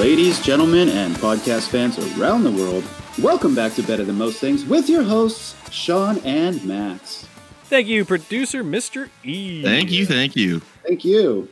[0.00, 2.84] Ladies, gentlemen, and podcast fans around the world,
[3.20, 7.28] welcome back to Better Than Most Things with your hosts, Sean and Max.
[7.64, 9.10] Thank you, producer Mr.
[9.24, 9.62] E.
[9.62, 10.60] Thank you, thank you.
[10.86, 11.50] Thank you.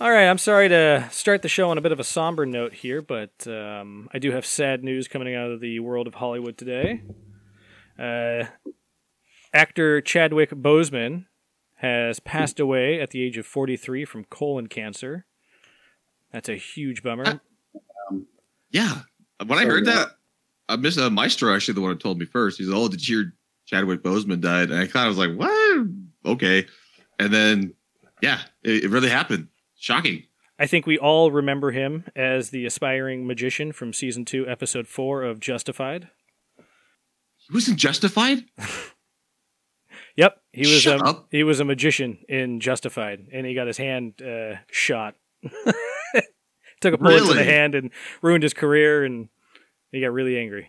[0.00, 2.72] All right, I'm sorry to start the show on a bit of a somber note
[2.72, 6.56] here, but um, I do have sad news coming out of the world of Hollywood
[6.56, 7.02] today.
[7.98, 8.44] Uh,
[9.52, 11.26] actor Chadwick Boseman
[11.78, 15.26] has passed away at the age of 43 from colon cancer.
[16.32, 17.40] That's a huge bummer.
[18.72, 19.00] Yeah.
[19.46, 19.92] When I So, heard yeah.
[19.94, 20.08] that,
[20.68, 21.12] uh, Mr.
[21.12, 22.58] Maestro actually the one who told me first.
[22.58, 23.32] He's oh, did you hear
[23.66, 24.70] Chadwick Boseman died?
[24.70, 25.86] And I kind of was like, what?
[26.24, 26.66] Okay.
[27.18, 27.74] And then,
[28.20, 29.48] yeah, it, it really happened.
[29.76, 30.24] Shocking.
[30.58, 35.22] I think we all remember him as the aspiring magician from season two, episode four
[35.22, 36.08] of Justified.
[37.38, 38.44] He wasn't justified.
[40.14, 41.28] Yep, he was Shut a up.
[41.30, 45.14] he was a magician in Justified, and he got his hand uh, shot.
[46.82, 49.28] Took a bullet to the hand and ruined his career, and
[49.90, 50.68] he got really angry.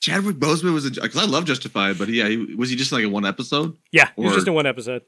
[0.00, 3.10] Chadwick Boseman was because I love Justified, but yeah, he, was he just like in
[3.12, 3.76] one episode?
[3.92, 5.02] Yeah, he was just in one episode.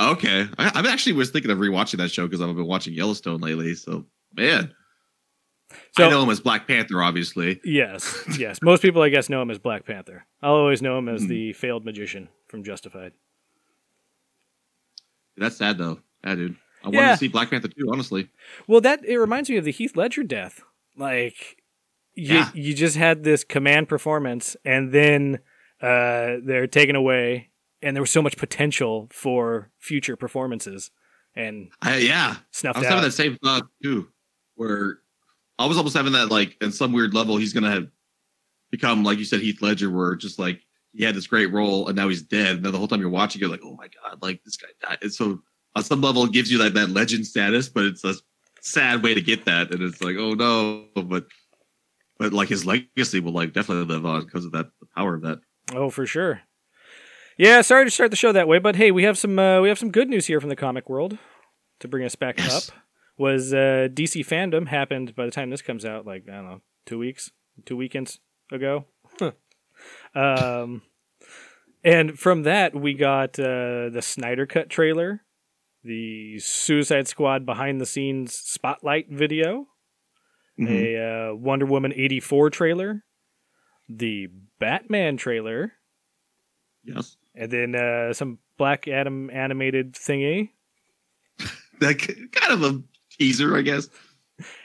[0.00, 3.40] Okay, I, I actually was thinking of rewatching that show because I've been watching Yellowstone
[3.40, 3.74] lately.
[3.74, 4.74] So man,
[5.96, 7.60] So I know him as Black Panther, obviously.
[7.64, 10.26] yes, yes, most people I guess know him as Black Panther.
[10.42, 11.28] I'll always know him as Hmm.
[11.28, 13.12] the failed magician from Justified.
[15.36, 16.00] That's sad though.
[16.24, 16.56] Yeah, dude.
[16.84, 18.28] I wanted to see Black Panther too, honestly.
[18.66, 20.60] Well, that it reminds me of the Heath Ledger death.
[20.96, 21.56] Like
[22.14, 22.50] you, Yeah.
[22.54, 25.40] you just had this command performance, and then
[25.80, 27.50] uh, they're taken away,
[27.82, 30.90] and there was so much potential for future performances,
[31.34, 32.90] and I, yeah, I snuffed was out.
[32.90, 34.08] having that same thought too,
[34.54, 34.98] where
[35.58, 37.88] I was almost having that like in some weird level he's gonna have
[38.70, 40.60] become like you said Heath Ledger, where just like
[40.92, 42.56] he had this great role and now he's dead.
[42.56, 44.68] And then the whole time you're watching, you're like, oh my god, like this guy
[44.80, 44.98] died.
[45.02, 45.40] And so
[45.76, 48.14] on some level, it gives you like that legend status, but it's a
[48.60, 49.72] sad way to get that.
[49.72, 51.26] And it's like, oh no, but
[52.18, 55.22] but like his legacy will like definitely live on because of that the power of
[55.22, 55.40] that.
[55.74, 56.42] oh, for sure.
[57.36, 59.68] Yeah, sorry to start the show that way, but hey, we have some uh, we
[59.68, 61.18] have some good news here from the comic world
[61.80, 62.68] to bring us back Yes.
[62.70, 62.76] up.
[63.16, 66.06] Was uh, DC fandom happened by the time this comes out?
[66.06, 67.30] Like I don't know, two weeks,
[67.64, 68.20] two weekends
[68.52, 68.86] ago.
[70.14, 70.82] um,
[71.82, 75.22] and from that we got uh, the Snyder Cut trailer,
[75.84, 79.68] the Suicide Squad behind the scenes spotlight video,
[80.58, 80.68] Mhm.
[80.70, 83.04] a uh, Wonder Woman eighty four trailer,
[83.88, 84.28] the
[84.58, 85.72] Batman trailer,
[86.84, 90.50] Yes, and then uh, some Black Adam animated thingy,
[91.80, 91.98] that
[92.32, 92.82] kind of a
[93.18, 93.88] teaser, I guess.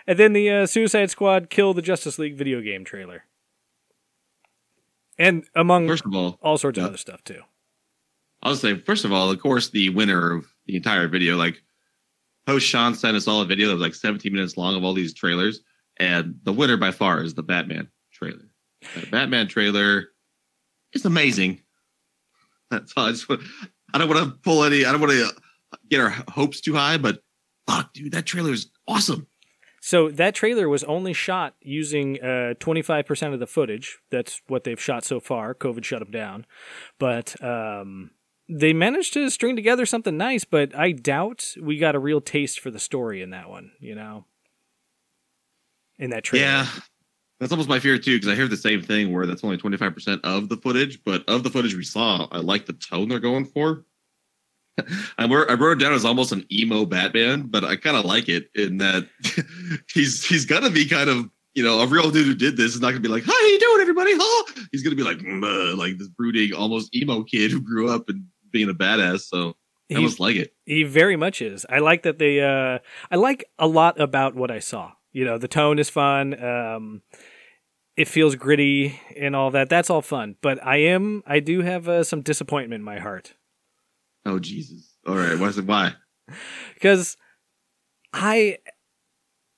[0.07, 3.23] and then the uh, Suicide Squad Kill the Justice League video game trailer,
[5.17, 7.41] and among First of all, all sorts of other stuff too.
[8.41, 11.63] I'll say, first of all, of course, the winner of the entire video, like
[12.47, 14.93] host Sean sent us all a video that was like 17 minutes long of all
[14.93, 15.61] these trailers,
[15.97, 18.45] and the winner by far is the Batman trailer.
[18.95, 20.09] The Batman trailer
[20.93, 21.61] is amazing.
[22.69, 23.07] That's all.
[23.07, 23.41] I just want,
[23.95, 24.85] I don't want to pull any.
[24.85, 25.31] I don't want to
[25.89, 27.23] get our hopes too high, but
[27.67, 29.25] fuck, dude, that trailer is awesome.
[29.81, 33.97] So that trailer was only shot using uh, 25% of the footage.
[34.11, 35.55] That's what they've shot so far.
[35.55, 36.45] COVID shut them down.
[36.99, 38.11] But um,
[38.49, 42.59] they managed to string together something nice, but I doubt we got a real taste
[42.59, 44.25] for the story in that one, you know?
[45.99, 46.45] In that trailer.
[46.45, 46.67] Yeah.
[47.39, 50.21] That's almost my fear too, because I hear the same thing where that's only 25%
[50.23, 53.45] of the footage, but of the footage we saw, I like the tone they're going
[53.45, 53.85] for.
[55.17, 58.05] I wrote, I wrote it down as almost an emo Batman, but I kind of
[58.05, 59.07] like it in that
[59.93, 62.81] he's he's gonna be kind of you know a real dude who did this is
[62.81, 64.53] not gonna be like, "How you doing, everybody?" Huh?
[64.71, 65.19] He's gonna be like,
[65.77, 69.21] like this brooding, almost emo kid who grew up and being a badass.
[69.21, 69.55] So
[69.91, 70.53] I almost like it.
[70.65, 71.65] he very much is.
[71.69, 72.79] I like that they, uh,
[73.11, 74.91] I like a lot about what I saw.
[75.11, 76.41] You know, the tone is fun.
[76.43, 77.01] Um,
[77.97, 79.67] it feels gritty and all that.
[79.69, 80.35] That's all fun.
[80.41, 83.33] But I am, I do have uh, some disappointment in my heart.
[84.25, 84.95] Oh Jesus!
[85.07, 85.49] All right, why?
[85.51, 85.93] Why?
[86.75, 87.17] because
[88.13, 88.57] I,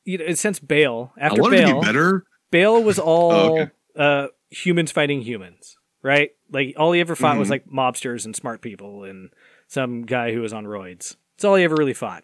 [0.06, 2.24] you know, since Bale I after to Bale, be better.
[2.52, 3.72] Bale was all Oh, okay.
[3.98, 6.32] uh, humans fighting humans, right?
[6.52, 7.52] Like all he ever fought was Mhm.
[7.52, 9.30] like mobsters and smart people and
[9.68, 11.16] some guy who was on roids.
[11.36, 12.24] That's all he ever really fought.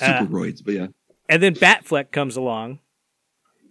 [0.00, 0.86] Uh, Superroids, but yeah.
[1.28, 2.80] And then Batfleck comes along,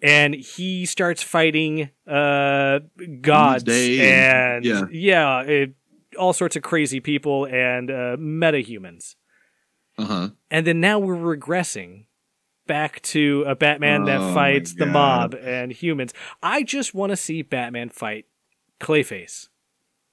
[0.02, 2.80] and he starts fighting uh,
[3.22, 5.74] gods and, and- yeah, it,
[6.18, 9.16] all sorts of crazy people and uh, metahumans.
[9.98, 10.30] Uh huh.
[10.50, 12.06] And then now we're regressing
[12.68, 16.14] back to a Batman Oh that fights the mob and humans.
[16.42, 18.26] I just want to see Batman fight
[18.81, 19.48] Clayface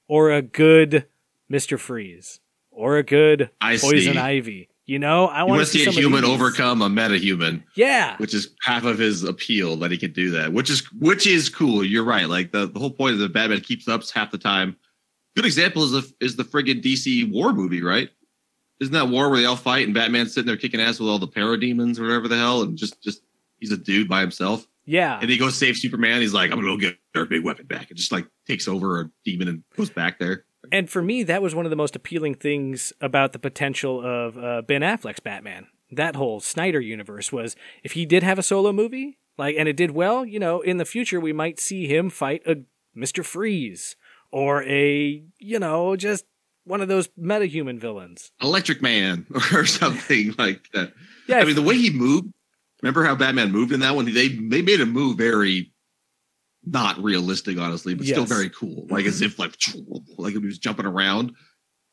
[0.07, 1.07] or a good
[1.51, 1.79] Mr.
[1.79, 4.19] Freeze or a good I Poison see.
[4.19, 4.69] Ivy.
[4.87, 8.85] You know, I want to see a human overcome a meta-human, Yeah, which is half
[8.85, 11.85] of his appeal that he can do that, which is which is cool.
[11.85, 12.27] You're right.
[12.27, 14.77] Like the, the whole point of the Batman keeps up half the time.
[15.37, 18.09] Good example is the is the friggin' DC War movie, right?
[18.81, 21.19] Isn't that war where they all fight and Batman's sitting there kicking ass with all
[21.19, 23.23] the parademons or whatever the hell, and just just
[23.59, 24.67] he's a dude by himself.
[24.89, 25.19] Yeah.
[25.21, 26.23] And he goes save Superman.
[26.23, 29.03] He's like, I'm gonna go get our big weapon back, and just like takes over
[29.03, 30.45] a demon and goes back there.
[30.73, 34.39] And for me, that was one of the most appealing things about the potential of
[34.39, 35.67] uh, Ben Affleck's Batman.
[35.91, 37.55] That whole Snyder universe was
[37.85, 40.79] if he did have a solo movie, like, and it did well, you know, in
[40.79, 42.57] the future we might see him fight a
[42.95, 43.95] Mister Freeze
[44.31, 46.25] or a, you know, just
[46.65, 48.33] one of those metahuman villains.
[48.43, 50.93] Electric Man or something like that.
[51.27, 52.33] Yeah, I mean, the way he moved.
[52.83, 54.13] Remember how Batman moved in that one?
[54.13, 55.73] They they made him move very
[56.65, 58.87] not realistic, honestly, but still very cool.
[58.89, 59.27] Like as mm-hmm.
[59.27, 59.55] if like
[60.19, 61.33] like he was jumping around.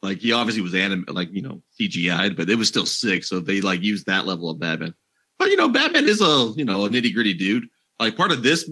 [0.02, 3.24] Like he obviously was anim like you know CGI'd, but it was still sick.
[3.24, 4.94] So they like used that level of Batman.
[5.40, 7.68] But you know, Batman is a you know a nitty gritty dude.
[8.00, 8.70] Like part of this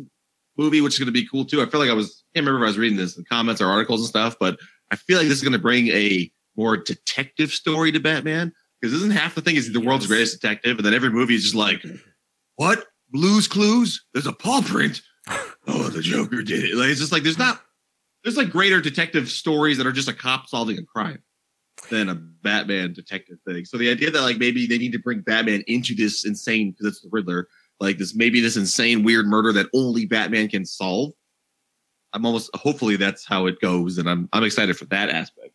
[0.58, 1.62] movie, which is going to be cool too.
[1.62, 3.68] I feel like I was can't remember if I was reading this in comments or
[3.68, 4.60] articles and stuff, but
[4.92, 8.96] I feel like this is going to bring a more detective story to Batman because
[8.96, 11.56] isn't half the thing is the world's greatest detective, and then every movie is just
[11.56, 11.82] like,
[12.58, 14.04] what Blue's Clues?
[14.14, 15.02] There's a paw print.
[15.66, 16.76] Oh, the Joker did it.
[16.76, 17.62] Like it's just like there's not
[18.22, 21.24] there's like greater detective stories that are just a cop solving a crime
[21.90, 23.64] than a Batman detective thing.
[23.64, 26.88] So the idea that like maybe they need to bring Batman into this insane because
[26.88, 27.48] it's the Riddler,
[27.80, 31.14] like this maybe this insane weird murder that only Batman can solve.
[32.12, 35.54] I'm almost hopefully that's how it goes, and I'm I'm excited for that aspect.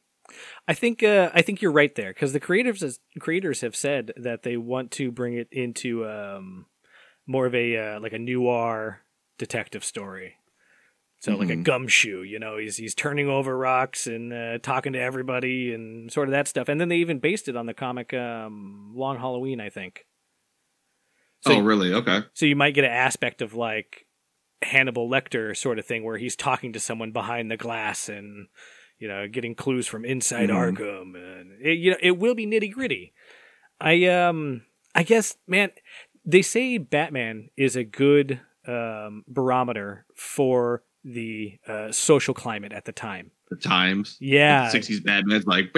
[0.68, 4.42] I think uh, I think you're right there because the creators creators have said that
[4.42, 6.66] they want to bring it into um,
[7.26, 9.00] more of a uh, like a noir
[9.38, 10.34] detective story.
[11.20, 11.64] So like a Mhm.
[11.64, 16.28] gumshoe, you know, he's he's turning over rocks and uh, talking to everybody and sort
[16.28, 16.68] of that stuff.
[16.68, 20.06] And then they even based it on the comic um, Long Halloween, I think.
[21.40, 21.92] So oh, really?
[21.94, 22.20] Okay.
[22.34, 24.06] so you might get an aspect of like
[24.62, 28.48] Hannibal Lecter sort of thing where he's talking to someone behind the glass and
[28.98, 30.76] you know getting clues from inside Mhm.
[30.76, 33.12] Arkham and it, you know it will be nitty gritty.
[33.80, 34.62] I um
[34.94, 35.70] I guess man
[36.24, 42.92] they say Batman is a good um, barometer for the uh, social climate at the
[42.92, 43.30] time.
[43.48, 44.18] The times.
[44.20, 45.72] Yeah, Sixties Batman's like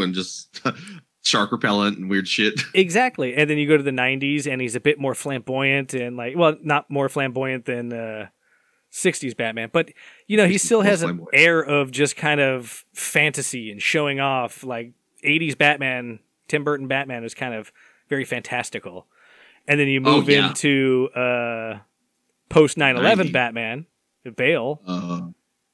[0.00, 0.64] and just
[1.22, 2.60] shark repellent and weird shit.
[2.74, 3.34] Exactly.
[3.34, 6.34] And then you go to the 90s and he's a bit more flamboyant and like
[6.36, 8.28] well, not more flamboyant than uh
[8.94, 9.90] 60s Batman, but
[10.28, 14.62] you know, he still has an air of just kind of fantasy and showing off
[14.62, 14.92] like
[15.24, 17.72] 80s Batman, Tim Burton Batman was kind of
[18.08, 19.06] very fantastical.
[19.66, 20.48] And then you Oh, move yeah.
[20.48, 21.78] into uh
[22.50, 23.86] post 9/11 Batman,
[24.36, 25.28] Bale, Uh,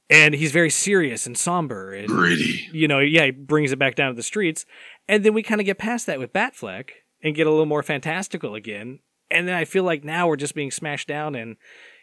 [0.09, 2.67] and he's very serious and somber and gritty.
[2.73, 4.65] you know, yeah, he brings it back down to the streets.
[5.07, 6.89] And then we kind of get past that with Batfleck
[7.21, 8.99] and get a little more fantastical again.
[9.29, 11.35] And then I feel like now we're just being smashed down.
[11.35, 11.55] And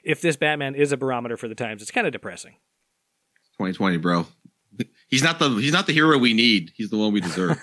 [0.03, 2.53] if this Batman is a barometer for the times, it's kind of depressing.
[3.59, 4.27] 2020, bro.
[5.09, 6.73] He's not the he's not the hero we need.
[6.77, 7.61] He's the one we deserve.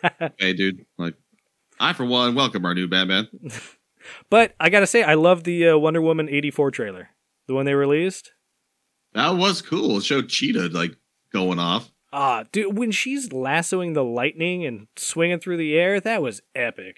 [0.38, 0.84] hey, dude.
[0.98, 1.14] Like,
[1.80, 3.28] I for one welcome our new Batman.
[4.30, 7.10] but I got to say, I love the uh, Wonder Woman 84 trailer,
[7.46, 8.32] the one they released.
[9.14, 9.98] That was cool.
[9.98, 10.96] It showed Cheetah like
[11.32, 11.90] going off.
[12.12, 16.96] Ah, dude, when she's lassoing the lightning and swinging through the air, that was epic.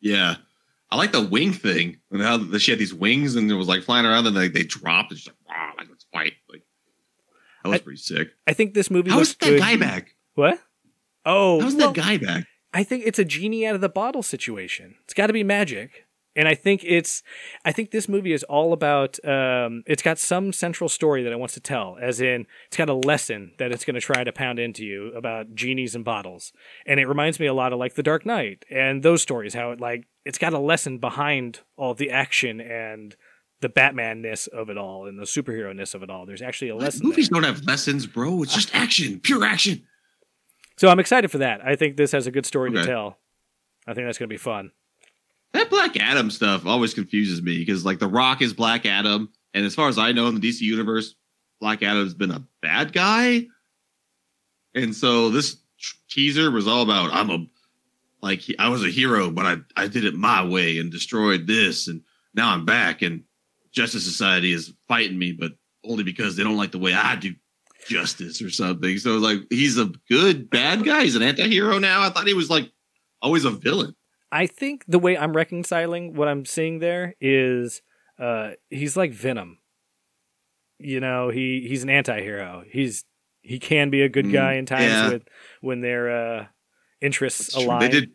[0.00, 0.36] Yeah,
[0.90, 3.66] I like the wing thing and how the, she had these wings and it was
[3.68, 6.34] like flying around and like they dropped and she's like, wow, like it's white.
[6.48, 6.62] Like
[7.64, 8.28] that was I- pretty sick.
[8.46, 9.60] I think this movie How looks is that good.
[9.60, 10.14] guy back?
[10.34, 10.60] What?
[11.24, 12.46] Oh, How's well, that guy back?
[12.72, 14.94] I think it's a genie out of the bottle situation.
[15.04, 16.04] It's got to be magic.
[16.36, 17.22] And I think it's,
[17.64, 21.38] I think this movie is all about, um, it's got some central story that it
[21.38, 24.32] wants to tell, as in, it's got a lesson that it's going to try to
[24.32, 26.52] pound into you about genies and bottles.
[26.86, 29.70] And it reminds me a lot of like The Dark Knight and those stories, how
[29.70, 33.14] it like, it's got a lesson behind all the action and
[33.60, 36.26] the Batman ness of it all and the superhero ness of it all.
[36.26, 36.84] There's actually a What?
[36.84, 37.06] lesson.
[37.06, 37.40] Movies there.
[37.40, 38.42] don't have lessons, bro.
[38.42, 39.86] It's just action, pure action.
[40.76, 41.64] So I'm excited for that.
[41.64, 43.18] I think this has a good story to tell.
[43.86, 44.72] I think that's going to be fun.
[45.52, 49.64] That Black Adam stuff always confuses me because like The Rock is Black Adam, and
[49.64, 51.14] as far as I know in the DC universe,
[51.60, 53.46] Black Adam's been a bad guy,
[54.74, 55.56] and so this
[56.10, 57.46] teaser was all about I'm a
[58.22, 61.88] like I was a hero, but I I did it my way and destroyed this,
[61.88, 62.02] and
[62.34, 63.24] now I'm back, and
[63.72, 65.52] Justice Society is fighting me, but
[65.84, 67.34] only because they don't like the way I do
[67.86, 68.98] justice or something.
[68.98, 71.04] So it's like he's a good bad guy.
[71.04, 72.02] He's an anti-hero now.
[72.02, 72.70] I thought he was like
[73.22, 73.94] always a villain.
[74.32, 77.82] I think the way I'm reconciling what I'm seeing there is
[78.18, 79.58] uh, he's like Venom.
[80.78, 82.64] You know, he he's an anti-hero.
[82.68, 83.04] He's
[83.42, 85.10] he can be a good Mm, guy in times yeah.
[85.12, 85.22] with
[85.60, 86.46] when they're uh,
[87.00, 87.78] interests That's true.
[87.78, 88.10] They did.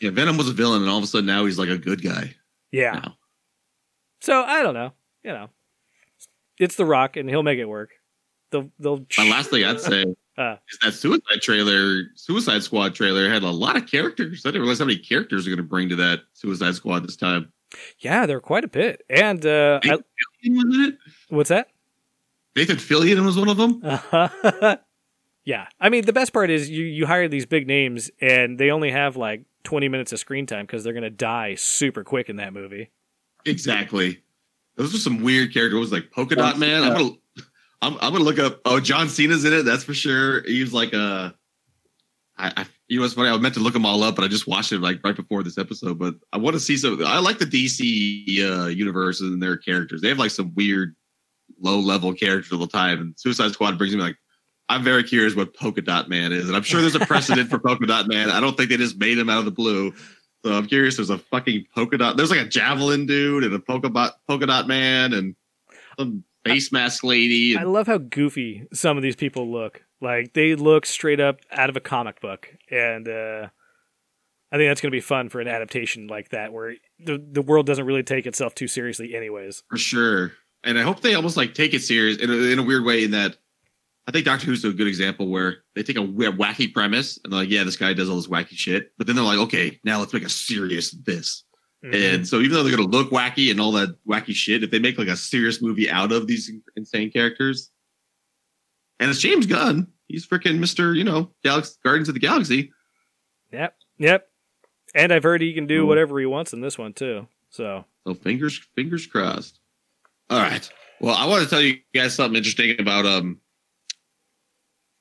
[0.00, 2.02] Yeah, Venom was a villain, and all of a sudden now he's like a good
[2.02, 2.34] guy.
[2.72, 2.92] Yeah.
[2.92, 3.16] now.
[4.20, 4.92] So I don't know.
[5.22, 5.50] You know,
[6.58, 7.90] it's The Rock, and he'll make it work.
[8.50, 9.06] They'll they'll.
[9.18, 10.04] My last thing I'd say
[10.36, 10.56] Uh.
[10.68, 14.42] is that Suicide trailer, Suicide Squad trailer, had a lot of characters.
[14.44, 17.16] I didn't realize how many characters are going to bring to that Suicide Squad this
[17.16, 17.52] time.
[18.00, 19.02] Yeah, there are quite a bit.
[19.08, 20.04] And uh, I, Nathan
[20.44, 20.98] Fillion was in it.
[21.28, 21.68] what's that?
[22.56, 23.80] Nathan Fillion was one of them.
[25.44, 28.70] yeah, I mean the best part is you you hire these big names, and they
[28.70, 32.36] only have like twenty minutes of screen time because they're gonna die super quick in
[32.36, 32.90] that movie.
[33.44, 34.22] Exactly.
[34.76, 35.76] Those are some weird characters.
[35.76, 36.82] It was like Polka Dot Man.
[36.82, 37.10] I'm gonna,
[37.82, 38.60] I'm, I'm gonna look up.
[38.64, 39.62] Oh, John Cena's in it.
[39.64, 40.42] That's for sure.
[40.42, 41.34] He was like a.
[42.36, 43.28] I, I you know what's funny?
[43.28, 45.42] I meant to look them all up, but I just watched it like right before
[45.42, 45.98] this episode.
[45.98, 47.04] But I want to see some.
[47.04, 50.00] I like the DC uh, universe and their characters.
[50.00, 50.96] They have like some weird,
[51.60, 53.00] low level characters all the time.
[53.00, 54.16] And Suicide Squad brings me like.
[54.68, 57.58] I'm very curious what Polka Dot Man is, and I'm sure there's a precedent for
[57.58, 58.30] Polka Dot Man.
[58.30, 59.92] I don't think they just made him out of the blue.
[60.44, 60.96] So I'm curious.
[60.96, 62.18] There's a fucking polka dot.
[62.18, 65.34] There's like a javelin dude and a polka dot polka dot man and
[65.98, 67.56] some face mask lady.
[67.56, 69.82] I love how goofy some of these people look.
[70.02, 73.48] Like they look straight up out of a comic book, and uh,
[74.52, 77.40] I think that's going to be fun for an adaptation like that, where the the
[77.40, 79.62] world doesn't really take itself too seriously, anyways.
[79.70, 80.32] for sure.
[80.62, 83.04] And I hope they almost like take it serious in a, in a weird way.
[83.04, 83.38] In that,
[84.06, 87.40] I think Doctor Who's a good example where they take a wacky premise and they're
[87.40, 89.98] like, yeah, this guy does all this wacky shit, but then they're like, okay, now
[89.98, 91.44] let's make a serious this.
[91.82, 91.94] Mhm.
[91.94, 94.78] And so even though they're gonna look wacky and all that wacky shit, if they
[94.78, 97.70] make like a serious movie out of these insane characters,
[99.00, 102.72] and it's James Gunn, he's freaking Mister, you know, Galaxy, Guardians of the Galaxy.
[103.52, 104.28] Yep, yep.
[104.94, 107.26] And I've heard he can do whatever he wants in this one too.
[107.50, 109.60] So So fingers fingers crossed.
[110.30, 110.68] All right.
[111.00, 113.40] Well, I want to tell you guys something interesting about um.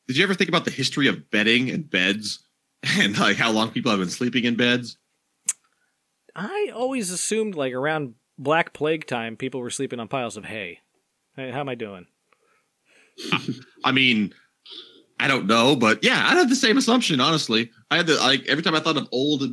[0.07, 2.43] Did you ever think about the history of bedding and beds,
[2.97, 4.97] and like how long people have been sleeping in beds?
[6.35, 10.79] I always assumed like around Black Plague time, people were sleeping on piles of hay.
[11.35, 12.07] Hey, how am I doing?
[13.83, 14.33] I mean,
[15.19, 17.21] I don't know, but yeah, I had the same assumption.
[17.21, 19.43] Honestly, I had the like every time I thought of old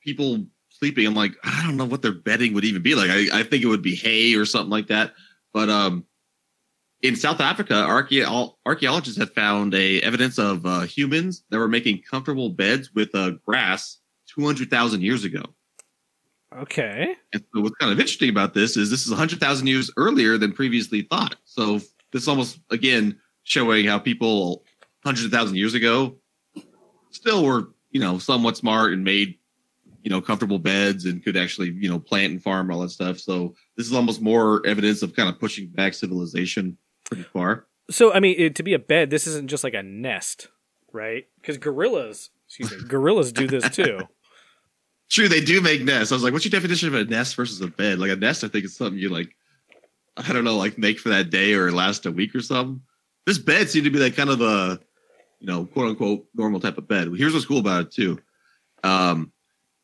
[0.00, 3.10] people sleeping, I'm like, I don't know what their bedding would even be like.
[3.10, 5.14] I, I think it would be hay or something like that.
[5.52, 6.04] But um,
[7.04, 12.00] in South Africa, archaeo- archaeologists have found a evidence of uh, humans that were making
[12.00, 13.98] comfortable beds with uh, grass
[14.34, 15.42] 200,000 years ago.
[16.56, 17.14] Okay.
[17.34, 20.52] And so what's kind of interesting about this is this is 100,000 years earlier than
[20.52, 21.36] previously thought.
[21.44, 21.74] So
[22.10, 24.64] this is almost, again, showing how people
[25.04, 26.16] hundreds of thousand years ago
[27.10, 29.36] still were, you know, somewhat smart and made,
[30.02, 33.18] you know, comfortable beds and could actually, you know, plant and farm all that stuff.
[33.18, 37.66] So this is almost more evidence of kind of pushing back civilization pretty far.
[37.90, 40.48] So I mean, it, to be a bed, this isn't just like a nest,
[40.92, 41.26] right?
[41.40, 44.00] Because gorillas, excuse me, gorillas do this too.
[45.10, 46.10] True, they do make nests.
[46.10, 47.98] I was like, what's your definition of a nest versus a bed?
[47.98, 49.36] Like a nest, I think is something you like,
[50.16, 52.80] I don't know, like make for that day or last a week or something.
[53.26, 54.80] This bed seemed to be like kind of a,
[55.40, 57.08] you know, quote unquote normal type of bed.
[57.16, 58.18] Here's what's cool about it too.
[58.82, 59.32] Um,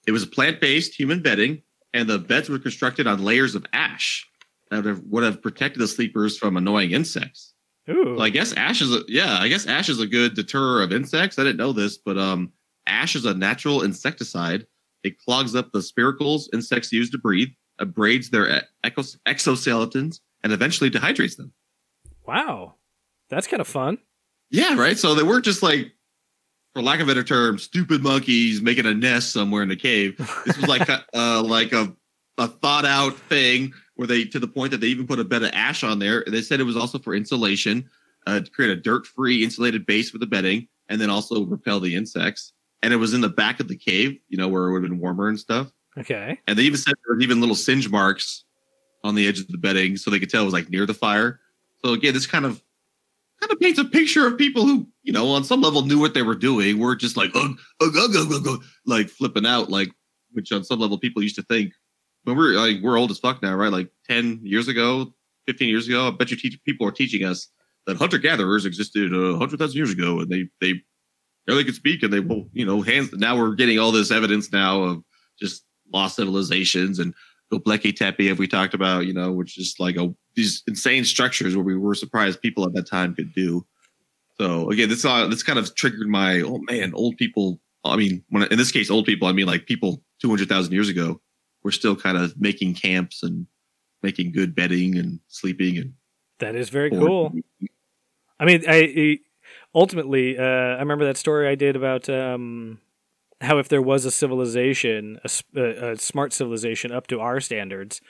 [0.07, 1.62] it was plant based human bedding,
[1.93, 4.27] and the beds were constructed on layers of ash
[4.71, 7.55] that would have, would have protected the sleepers from annoying insects.
[7.89, 10.83] Ooh, So I guess ash is a yeah, I guess ash is a good deterror
[10.85, 11.39] of insects.
[11.39, 12.53] I didn't know this, but um
[12.87, 14.67] ash is a natural insecticide.
[15.03, 17.49] It clogs up the spiracles insects use to breathe,
[17.81, 21.53] abrades their ecos- exoskeletons, and eventually dehydrates them.
[22.27, 22.75] wow,
[23.29, 23.99] that's kind of fun.
[24.50, 24.99] Yeah, right.
[24.99, 25.93] So they weren't just like,
[26.75, 30.17] for lack of a better term, stupid monkeys making a nest somewhere in the cave.
[30.45, 31.95] This was like a, uh, like a
[32.39, 35.42] a thought out thing where they to the point that they even put a bed
[35.42, 36.25] of ash on there.
[36.26, 37.87] They said it was also for insulation,
[38.26, 41.80] uh, to create a dirt free insulated base for the bedding, and then also repel
[41.80, 42.54] the insects.
[42.83, 44.90] And it was in the back of the cave, you know, where it would have
[44.90, 45.71] been warmer and stuff.
[45.99, 48.45] Okay, And they even said there was even little singe marks
[49.04, 50.95] on the edge of the bedding, so they could tell it was like near the
[50.95, 51.38] fire.
[51.85, 52.62] So again, this kind of
[53.38, 56.14] kind of paints a picture of people who, you know, on some level knew what
[56.14, 56.78] they were doing.
[56.78, 59.90] We're just like, ugh, ugh, ugh, ugh, ugh, ugh, like flipping out, like
[60.33, 61.75] which on some level people used to think.
[62.25, 63.73] When we're like we're old as fuck now, right?
[63.73, 65.15] Like ten years ago,
[65.47, 67.49] fifteen years ago, I bet you teach, people are teaching us
[67.87, 70.83] that hunter gatherers existed a hundred thousand years ago, and they they
[71.47, 73.12] barely could speak, and they will, you know, hands.
[73.12, 75.03] Now we're getting all this evidence now of
[75.41, 77.15] just lost civilizations and
[77.53, 81.57] Göbekli Tepe, if we talked about, you know, which is like a these insane structures
[81.57, 83.67] where we were surprised people at that time could do.
[84.41, 87.61] So again, this uh, this kind of triggered my oh man, old people.
[87.85, 90.73] I mean, when in this case, old people, I mean like people two hundred thousand
[90.73, 91.21] years ago
[91.62, 93.47] were still kind of making camps and
[94.02, 95.93] making good bedding and sleeping and
[96.40, 97.33] that is very cool.
[98.38, 99.19] I mean, I, I
[99.75, 102.79] ultimately, uh, I remember that story I did about um,
[103.40, 108.00] how if there was a civilization, a smart civilization up to our standards,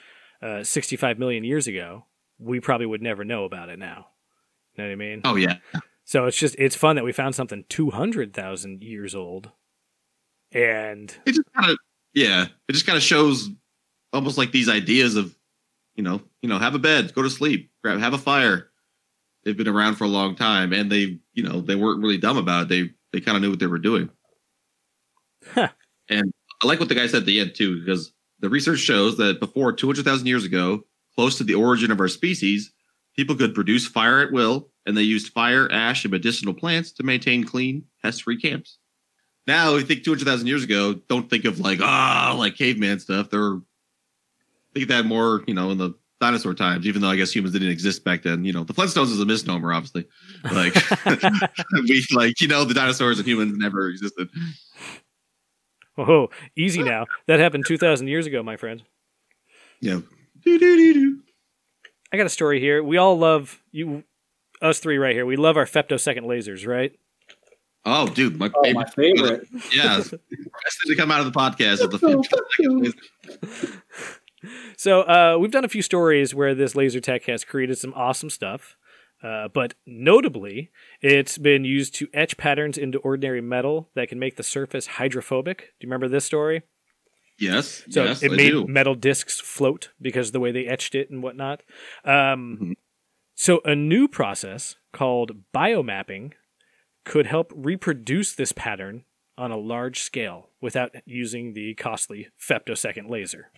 [0.41, 2.05] uh, 65 million years ago,
[2.39, 4.07] we probably would never know about it now.
[4.75, 5.21] You know what I mean?
[5.25, 5.57] Oh yeah,
[6.05, 9.51] So it's just it's fun that we found something 200,000 years old.
[10.53, 11.77] And it just kind of
[12.13, 13.49] yeah, it just kind of shows
[14.13, 15.35] almost like these ideas of
[15.95, 18.69] you know you know have a bed, go to sleep, grab have a fire.
[19.43, 22.37] They've been around for a long time, and they you know they weren't really dumb
[22.37, 22.69] about it.
[22.69, 24.09] They they kind of knew what they were doing.
[25.53, 25.69] Huh.
[26.09, 29.17] And I like what the guy said at the end too, because the research shows
[29.17, 30.83] that before 200,000 years ago,
[31.15, 32.71] close to the origin of our species,
[33.15, 37.03] people could produce fire at will, and they used fire, ash, and medicinal plants to
[37.03, 38.77] maintain clean, pest-free camps.
[39.47, 43.29] Now, we think 200,000 years ago, don't think of like, ah, like caveman stuff.
[43.29, 43.59] They're,
[44.73, 47.53] think of that more, you know, in the dinosaur times, even though I guess humans
[47.53, 48.45] didn't exist back then.
[48.45, 50.07] You know, the Flintstones is a misnomer, obviously.
[50.43, 50.75] Like,
[51.73, 54.29] we, like, you know, the dinosaurs and humans never existed.
[55.97, 57.07] oh, easy now.
[57.27, 58.83] That happened 2,000 years ago, my friend.
[60.45, 61.19] Doo-doo-doo-doo.
[62.13, 62.83] I got a story here.
[62.83, 64.03] We all love you,
[64.61, 65.25] us three right here.
[65.25, 66.93] We love our femtosecond lasers, right?
[67.85, 68.75] Oh, dude, my Oh, favorite.
[68.75, 69.47] my favorite.
[69.73, 70.19] Yeah, best thing
[70.87, 71.97] to come out of the podcast is the
[72.59, 72.93] femtosecond.
[74.77, 78.29] So uh, we've done a few stories where this laser tech has created some awesome
[78.29, 78.75] stuff.
[79.23, 84.35] Uh, but notably, it's been used to etch patterns into ordinary metal that can make
[84.35, 85.59] the surface hydrophobic.
[85.79, 86.63] Do you remember this story?
[87.39, 88.67] Yes, So yes, it I made do.
[88.67, 91.61] metal discs float because of the way they etched it and whatnot.
[92.03, 92.73] Um, Mhm.
[93.35, 96.33] So a new process called biomapping
[97.05, 99.03] could help reproduce this pattern
[99.37, 103.51] on a large scale without using the costly femtosecond laser.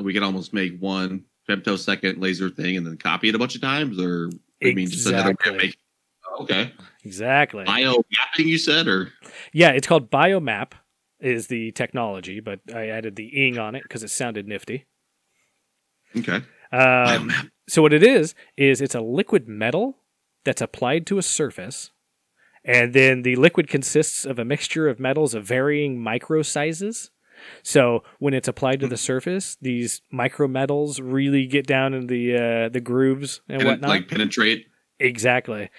[0.00, 3.60] we can almost make one femtosecond laser thing and then copy it a bunch of
[3.60, 4.28] times, or
[4.62, 5.80] I mean, just another way of making.
[6.40, 6.72] Okay,
[7.04, 7.64] Exactly.
[7.64, 8.48] bio mapping.
[8.48, 9.12] You said, or
[9.52, 10.72] Yeah, it's called Biomapp
[11.20, 14.84] is the technology, but I added the ing on it because it sounded nifty.
[16.18, 17.32] okay, Um,
[17.68, 19.98] so what it is is it's a liquid metal
[20.44, 21.90] that's applied to a surface,
[22.66, 27.10] and then the liquid consists of a mixture of metals of varying micro sizes.
[27.62, 32.34] So when it's applied to the surface, these micro metals really get down in the
[32.34, 33.88] uh, the grooves and Pen- whatnot.
[33.90, 34.66] like penetrate.
[34.98, 35.70] Exactly.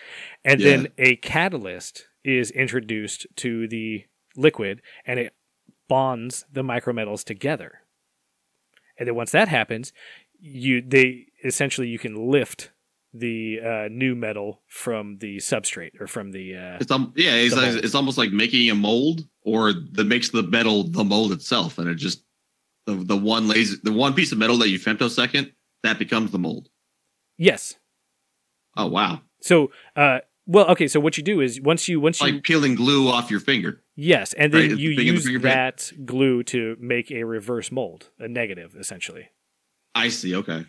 [0.46, 0.70] And Yeah.
[0.70, 5.34] then a catalyst is introduced to the liquid and it
[5.90, 7.80] bonds the micrometals together.
[9.00, 9.92] And then once that happens,
[10.40, 12.72] you they essentially you can lift
[13.14, 17.56] the uh, new metal from the substrate or from the uh, It's um, yeah, it's,
[17.56, 21.32] The like, it's almost like making a mold, or that makes the metal the mold
[21.32, 22.24] itself, and it just
[22.86, 25.52] the the one laser, the one piece of metal that you femtosecond
[25.84, 26.70] that becomes the mold.
[27.38, 27.76] yes.
[28.76, 30.88] Oh wow, So uh, well, okay.
[30.88, 33.40] So what you do is once you once it's you like peeling glue off your
[33.40, 33.82] finger.
[33.96, 35.42] yes, and then Right, you the use bag.
[35.42, 39.30] that glue to make a reverse mold, a negative essentially.
[39.96, 40.36] I see.
[40.36, 40.66] Okay.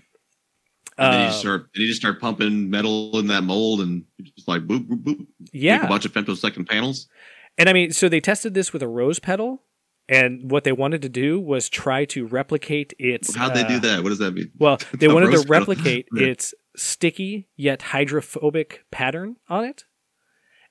[0.97, 4.05] And then you Uh, start, then you just start pumping metal in that mold, and
[4.23, 5.27] just like boop, boop, boop.
[5.53, 7.09] yeah, a bunch of femtosecond panels.
[7.57, 9.63] And I mean, so they tested this with a rose petal,
[10.09, 13.35] and what they wanted to do was try to replicate its.
[13.35, 14.03] How'd they do uh, that?
[14.03, 14.51] What does that mean?
[14.59, 16.29] Well, they wanted to replicate Yeah.
[16.29, 19.85] its sticky yet hydrophobic pattern on it,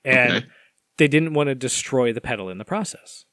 [0.04, 0.46] and Okay.
[0.98, 3.26] they didn't want to destroy the petal in the process.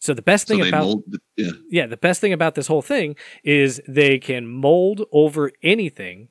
[0.00, 1.04] So the best thing they about mold.
[1.36, 1.50] Yeah.
[1.70, 6.28] yeah, the best thing about this whole thing is they can mold over anything.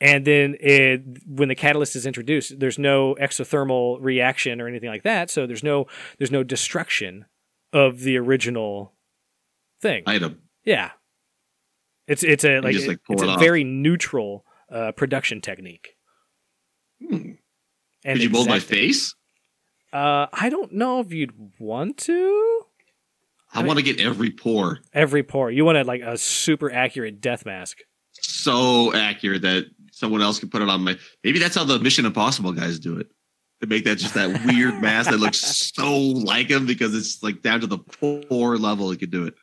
[0.00, 5.04] And then it, when the catalyst is introduced, there's no exothermal reaction or anything like
[5.04, 5.30] that.
[5.30, 5.86] So there's no
[6.18, 7.26] there's no destruction
[7.72, 8.94] of the original
[9.80, 10.02] thing.
[10.06, 10.42] Item.
[10.64, 10.90] yeah,
[12.08, 13.40] it's it's a like, just, like, it's it a off.
[13.40, 15.96] very neutral uh, production technique.
[17.00, 17.32] Hmm.
[18.04, 19.14] And Did you mold my face?
[19.92, 22.62] Uh, I don't know if you'd want to.
[23.52, 26.72] I, I want to get every pore Every pore, you want to like a super
[26.72, 27.78] accurate death mask.
[28.12, 30.98] so accurate that someone else can put it on my.
[31.22, 33.08] Maybe that's how the Mission Impossible guys do it.
[33.60, 37.42] They make that just that weird mask that looks so like him because it's like
[37.42, 38.90] down to the pore level.
[38.90, 39.34] It could do it.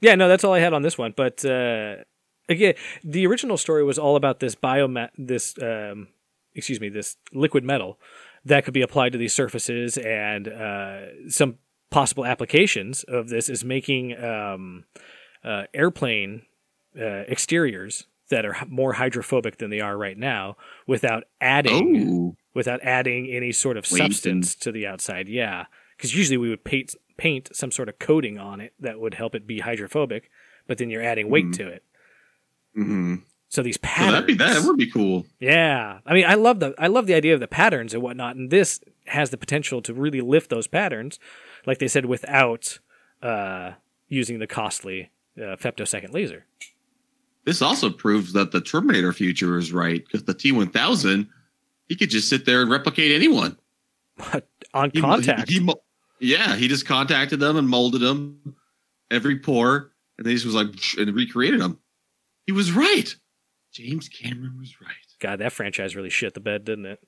[0.00, 1.14] Yeah, no, that's all I had on this one.
[1.16, 1.96] But uh,
[2.48, 6.08] again, the original story was all about this bioma this um,
[6.54, 8.00] excuse me, this liquid metal
[8.44, 11.58] that could be applied to these surfaces, and uh, some
[11.90, 14.84] possible applications of this is making um,
[15.44, 16.42] uh, airplane
[16.98, 22.80] uh, exteriors that are more hydrophobic than they are right now, without adding Oh, without
[22.82, 25.28] adding any sort of substance to the outside.
[25.28, 29.14] Yeah, because usually we would paint paint some sort of coating on it that would
[29.14, 30.30] help it be hydrophobic,
[30.66, 31.56] but then you're adding weight Mhm.
[31.56, 31.82] to it.
[32.74, 33.14] hmm
[33.48, 34.12] So these so patterns.
[34.12, 35.24] that'd be that would be cool.
[35.38, 38.36] Yeah, I mean, I love the I love the idea of the patterns and whatnot,
[38.36, 41.18] and this has the potential to really lift those patterns,
[41.66, 42.78] like they said, without
[43.22, 43.72] uh,
[44.08, 46.46] using the costly uh, femtosecond laser.
[47.44, 51.28] This also proves that the Terminator future is right because the T1000,
[51.88, 53.56] he could just sit there and replicate anyone.
[54.74, 55.48] On He- contact.
[55.50, 55.72] he- he
[56.18, 58.56] yeah, he just contacted them and molded them
[59.10, 61.78] every pore, and then he just was like and recreated them.
[62.46, 63.14] He was right.
[63.72, 64.94] James Cameron was right.
[65.20, 67.00] God, that franchise really shit the bed, didn't it?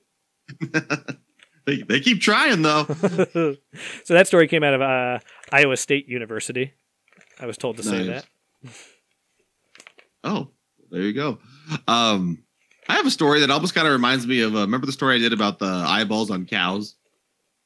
[1.69, 2.85] they, they keep trying though.
[4.03, 5.19] so that story came out of uh,
[5.51, 6.73] Iowa State University.
[7.39, 8.25] I was told to say that.
[10.23, 10.49] Oh,
[10.91, 11.39] there you go.
[11.87, 12.43] Um,
[12.87, 14.55] I have a story that almost kind of reminds me of.
[14.55, 16.95] Uh, remember the story I did about the eyeballs on cows?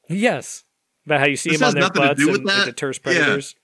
[0.09, 0.63] Yes.
[1.05, 2.49] About how you see This them on has their nothing to butts do with and
[2.49, 2.65] it that.
[2.65, 3.03] deters Yeah.
[3.03, 3.55] predators.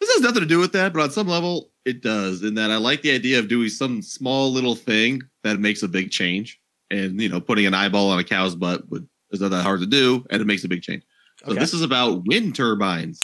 [0.00, 2.42] This has nothing to do with that, but on some level, it does.
[2.42, 5.88] In that, I like the idea of doing some small little thing that makes a
[5.88, 6.60] big change.
[6.90, 9.80] And you know, putting an eyeball on a cow's butt would is not that hard
[9.80, 11.02] to do, and it makes a big change.
[11.44, 11.60] So Okay.
[11.60, 13.20] this is about wind turbines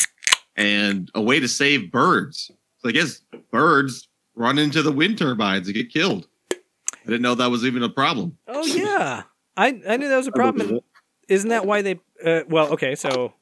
[0.57, 2.51] and a way to save birds.
[2.79, 6.29] So I guess birds run into the wind turbines and get killed.
[6.53, 8.39] I didn't know that was even a problem.
[8.47, 9.25] Oh yeah,
[9.57, 10.81] I I knew that was a problem.
[11.29, 12.01] Isn't that why they?
[12.25, 13.35] Uh, well, okay, so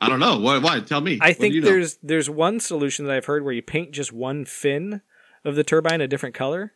[0.00, 0.40] I don't know.
[0.40, 0.58] Why?
[0.58, 0.80] Why?
[0.80, 1.18] Tell me.
[1.20, 1.66] I What think you know?
[1.68, 5.02] there's there's one solution that I've heard where you paint just one fin
[5.44, 6.72] of the turbine a different color,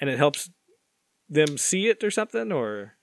[0.00, 0.50] and it helps
[1.28, 2.52] them see it or something.
[2.52, 2.94] Or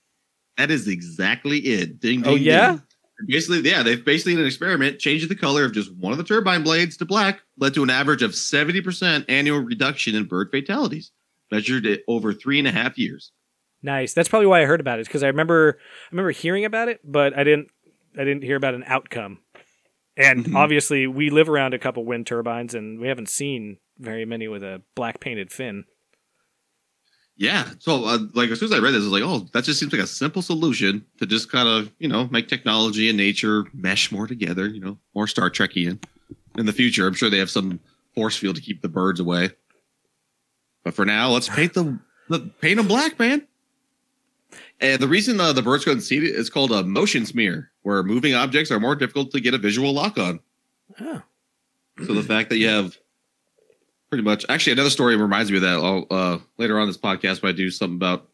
[0.56, 2.00] that is exactly it.
[2.00, 2.68] Ding, ding, Oh, yeah?
[2.72, 2.82] ding.
[3.28, 6.24] Basically, yeah, they've basically in an experiment changed the color of just one of the
[6.24, 11.12] turbine blades to black, led to an average of 70% annual reduction in bird fatalities,
[11.50, 13.30] measured at over three and a half years.
[13.84, 14.12] nice.
[14.14, 17.00] That's probably why I heard about it because I remember I remember hearing about it,
[17.04, 17.68] but I didn't
[18.18, 19.38] I didn't hear about an outcome.
[20.16, 20.56] And Mhm.
[20.56, 24.62] obviously, we live around a couple wind turbines, and we haven't seen very many with
[24.62, 25.84] a black painted fin.
[27.42, 27.70] Yeah.
[27.80, 29.80] So, uh, like, as soon as I read this, I was like, oh, that just
[29.80, 33.64] seems like a simple solution to just kind of, you know, make technology and nature
[33.74, 36.00] mesh more together, you know, more Star Trekian.
[36.56, 37.80] In the future, I'm sure they have some
[38.14, 39.50] force field to keep the birds away.
[40.84, 43.44] But for now, let's paint the, the paint them black, man.
[44.80, 48.04] And the reason uh, the birds couldn't see it is called a motion smear, where
[48.04, 50.38] moving objects are more difficult to get a visual lock on.
[51.00, 51.22] Oh.
[52.06, 52.96] So the fact that you have
[54.12, 55.78] pretty much actually another story reminds me of that.
[55.78, 58.28] I'll, uh, later on this podcast when I do something about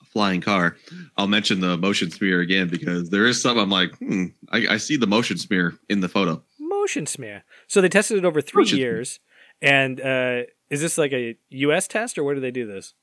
[0.00, 0.76] a flying car,
[1.16, 4.76] I'll mention the motion smear again because there is something I'm like, hmm, I, I
[4.76, 6.40] see the motion smear in the photo.
[6.60, 7.42] Motion smear.
[7.66, 8.92] So they tested it over three Motion smear.
[8.92, 9.18] years.
[9.60, 11.88] And uh, is this like a U.S.
[11.88, 12.94] test, or where do they do this?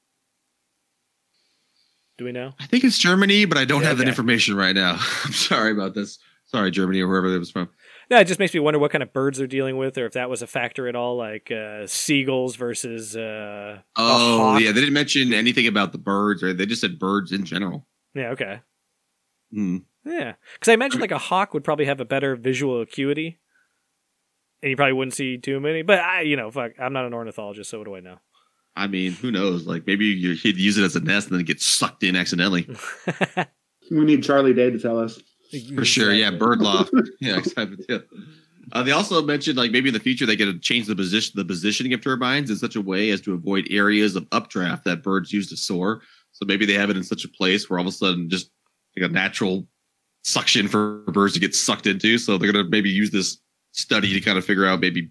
[2.18, 2.54] Do we know?
[2.62, 4.92] I think it's Germany, but I don't Yeah, have that information right now.
[5.26, 6.18] I'm sorry about this.
[6.46, 7.68] Sorry, Germany or wherever it was from.
[8.12, 10.14] No, it just makes me wonder what kind of birds they're dealing with, or if
[10.14, 13.16] that was a factor at all, like uh, seagulls versus.
[13.16, 14.62] Uh, a Oh hawk.
[14.62, 17.88] yeah, they didn't mention anything about the birds, or They just said birds in general.
[18.14, 18.32] Yeah.
[18.32, 18.60] Okay.
[19.54, 19.78] Hmm.
[20.06, 23.40] Yeah, because I imagine like a hawk would probably have a better visual acuity,
[24.62, 25.82] and you probably wouldn't see too many.
[25.82, 28.18] But I, you know, fuck, I'm not an ornithologist, so what do I know?
[28.76, 29.68] I mean, who knows?
[29.68, 32.68] Like maybe you, he'd use it as a nest and then get sucked in accidentally.
[33.90, 35.20] We need Charlie Day to tell us.
[35.76, 36.86] For sure, yeah, bird law.
[37.20, 37.86] yeah, exactly.
[37.90, 38.00] Yeah.
[38.72, 41.46] Uh, they also mentioned like maybe in the future they could change the position, the
[41.46, 45.34] positioning of turbines in such a way as to avoid areas of updraft that birds
[45.34, 46.02] use to soar.
[46.32, 48.50] So maybe they have it in such a place where all of a sudden just
[48.96, 49.68] like a natural
[50.24, 52.18] suction for birds to get sucked into.
[52.18, 53.40] So they're gonna maybe use this
[53.72, 55.10] study to kind of figure out maybe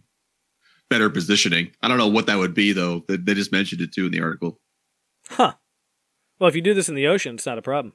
[0.88, 1.70] better positioning.
[1.82, 3.04] I don't know what that would be though.
[3.08, 4.58] They, they just mentioned it too in the article.
[5.28, 5.54] Huh.
[6.38, 7.94] Well, if you do this in the ocean, it's not a problem.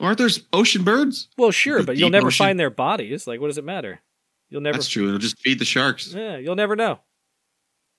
[0.00, 1.28] Aren't there ocean birds?
[1.36, 2.44] Well, sure, but you'll never ocean?
[2.44, 3.26] find their bodies.
[3.26, 4.00] Like, what does it matter?
[4.48, 4.78] You'll never.
[4.78, 5.08] That's true.
[5.08, 6.12] It'll just feed the sharks.
[6.12, 7.00] Yeah, you'll never know.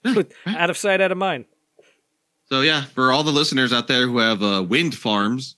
[0.03, 0.31] Yeah, right.
[0.47, 1.45] out of sight, out of mind.
[2.45, 5.55] So yeah, for all the listeners out there who have uh, wind farms,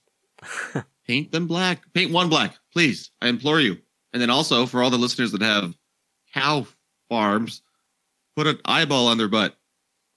[1.08, 1.82] paint them black.
[1.94, 3.10] Paint one black, please.
[3.22, 3.78] I implore you.
[4.12, 5.76] And then also for all the listeners that have
[6.34, 6.68] cow
[7.10, 7.64] farms,
[8.36, 9.56] put an eyeball on their butt.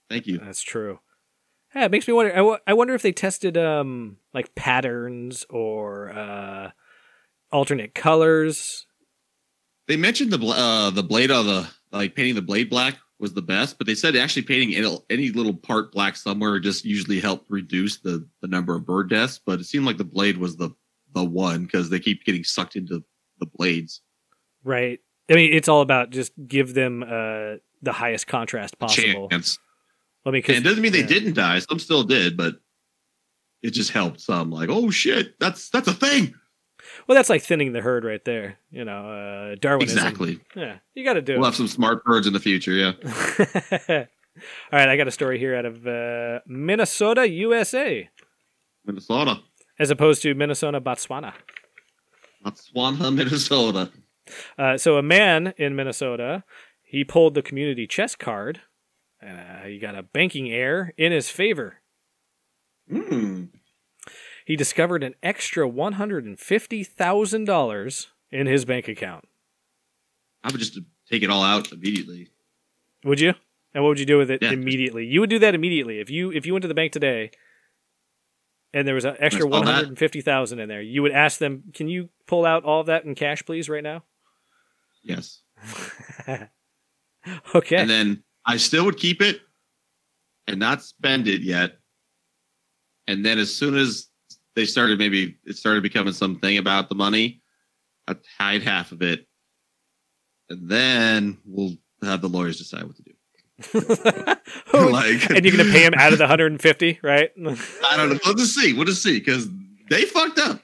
[0.09, 0.37] Thank you.
[0.37, 0.99] That's true.
[1.75, 2.31] Yeah, it makes me wonder.
[2.31, 6.71] I, w- I wonder if they tested um like patterns or uh
[7.51, 8.85] alternate colors.
[9.87, 13.33] They mentioned the bl- uh, the blade on the like painting the blade black was
[13.33, 17.19] the best, but they said actually painting any, any little part black somewhere just usually
[17.19, 19.39] helped reduce the the number of bird deaths.
[19.43, 20.71] But it seemed like the blade was the
[21.13, 23.03] the one because they keep getting sucked into
[23.39, 24.01] the blades.
[24.63, 24.99] Right.
[25.29, 29.29] I mean, it's all about just give them uh the highest contrast possible.
[29.29, 29.59] Chance.
[30.27, 31.59] I mean, 'cause- And it doesn't mean they didn't die.
[31.59, 32.55] Some still did, but
[33.63, 34.51] it just helped some.
[34.51, 36.35] Like, oh shit, that's that's a thing.
[37.07, 38.59] Well, that's like thinning the herd right there.
[38.71, 39.97] You know, uh Darwinism.
[39.97, 40.39] Exactly.
[40.55, 41.47] Yeah, you got to do We'll it.
[41.47, 42.73] have some smart birds in the future.
[42.73, 42.93] Yeah.
[44.71, 48.07] All right, I got a story here out of uh, Minnesota, USA,
[48.85, 49.39] Minnesota.
[49.79, 51.33] as opposed to Minnesota, Botswana.
[52.45, 53.91] Botswana, Minnesota.
[54.57, 56.43] Uh, so a man in Minnesota,
[56.83, 58.61] he pulled the community chest card.
[59.27, 61.81] Uh, he got a banking error in his favor.
[62.89, 63.45] Hmm.
[64.45, 69.27] He discovered an extra one hundred and fifty thousand dollars in his bank account.
[70.43, 72.29] I would just take it all out immediately.
[73.03, 73.33] Would you?
[73.73, 74.51] And what would you do with it Yeah.
[74.51, 75.05] immediately?
[75.05, 77.31] You would do that immediately if you if you went to the bank today,
[78.73, 80.81] and there was an extra saw one hundred and fifty thousand in there.
[80.81, 83.83] You would ask them, "Can you pull out all of that in cash, please, right
[83.83, 84.03] now?"
[85.03, 85.41] Yes.
[87.55, 87.75] okay.
[87.75, 89.41] And then I still would keep it
[90.47, 91.73] and not spend it yet.
[93.07, 94.07] And then as soon as
[94.55, 97.41] they started, maybe it started becoming something about the money,
[98.07, 99.27] I'd hide half of it.
[100.49, 103.11] And then we'll have the lawyers decide what to do.
[104.73, 107.31] like, and you're gonna pay him out of the 150, right?
[107.37, 108.19] I don't know.
[108.25, 108.73] We'll just see.
[108.73, 109.47] We'll just see because
[109.89, 110.61] they fucked up.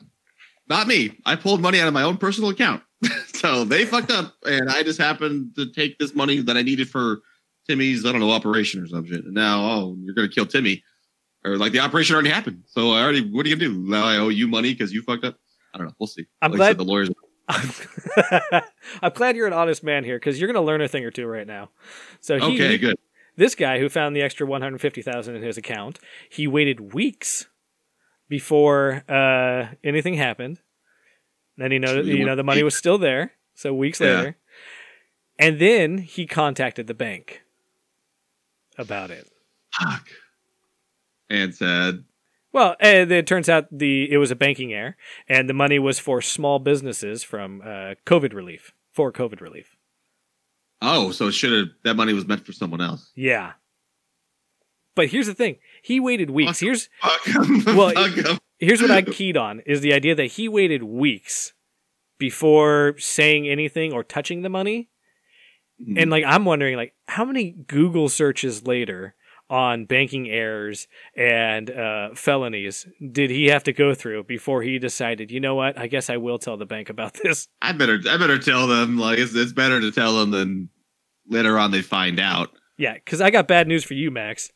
[0.70, 1.20] Not me.
[1.26, 2.82] I pulled money out of my own personal account.
[3.34, 6.90] so they fucked up, and I just happened to take this money that I needed
[6.90, 7.22] for
[7.68, 9.24] Timmy's, I don't know, operation or some shit.
[9.26, 10.84] And now, oh, you're gonna kill Timmy,
[11.46, 12.64] or like the operation already happened.
[12.68, 13.30] So I already.
[13.30, 13.80] What are you gonna do?
[13.80, 15.38] Now I owe you money because you fucked up.
[15.74, 15.94] I don't know.
[16.00, 16.26] We'll see.
[16.42, 17.10] I'm Like I said, glad- the lawyers.
[19.02, 21.26] I'm glad you're an honest man here because you're gonna learn a thing or two
[21.26, 21.70] right now.
[22.22, 22.96] So he, Okay, good.
[23.36, 26.00] this guy who found the extra 150,000 in his account,
[26.30, 27.48] he waited weeks
[28.30, 30.60] before uh, anything happened.
[31.58, 33.34] Then he noticed, You you know, the money was still there.
[33.56, 34.08] So weeks Yeah.
[34.08, 34.38] later,
[35.38, 37.43] and then he contacted the bank
[38.78, 39.30] about it.
[39.80, 40.08] Fuck.
[41.30, 42.04] And said,
[42.52, 44.96] Well, and it turns out the it was a banking error,
[45.28, 49.76] and the money was for small businesses from uh, COVID relief for COVID relief.
[50.82, 51.68] "Oh, so it should have.
[51.84, 53.54] That money was meant for someone else." Yeah.
[54.96, 56.60] But here's the thing: he waited weeks.
[56.60, 56.68] Fuck.
[56.68, 57.64] Here's Fuck 'em.
[57.76, 58.38] Well, Fuck 'em.
[58.60, 61.54] here's what I keyed on is the idea that he waited weeks
[62.20, 64.90] before saying anything or touching the money.
[65.84, 65.98] Hmm.
[65.98, 69.16] And like I'm wondering like how many Google searches later
[69.50, 75.32] on banking errors and uh, felonies did he have to go through before he decided,
[75.32, 77.48] you know what, I guess I will tell the bank about this.
[77.62, 80.70] I better I better tell them like it's, it's better to tell them than
[81.28, 82.52] later on they find out.
[82.78, 84.52] Yeah, because I got bad news for you, Max.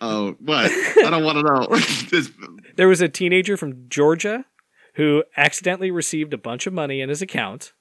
[0.00, 0.70] Oh, what?
[0.70, 2.22] I don't want to know.
[2.74, 4.46] There was a teenager from Georgia
[4.94, 7.74] who accidentally received a bunch of money in his account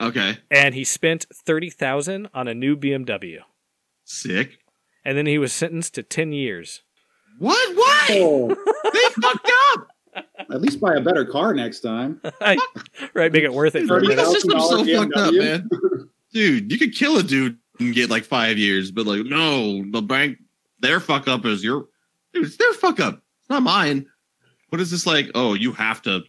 [0.00, 3.38] okay, and he spent 30,000 on a new BMW.
[4.04, 4.58] sick.
[5.04, 6.82] And then he was sentenced to 10 years.
[7.38, 7.76] What?
[7.76, 8.06] Why?
[8.20, 8.48] Oh,
[8.92, 9.88] They fucked up.
[10.52, 12.20] at least buy a better car next time.
[13.14, 14.26] right, make it worth it for a The Thirty minute.
[14.28, 15.68] legal system's so $1,000 fucked up, man.
[16.32, 20.02] Dude, you could kill a dude and get like five years, but like, no, the
[20.02, 20.38] bank,
[20.80, 21.86] their fuck up is your,
[22.34, 23.22] dude, it's their fuck up.
[23.40, 24.06] It's not mine.
[24.70, 25.30] What is this like?
[25.34, 26.22] Oh, you have to,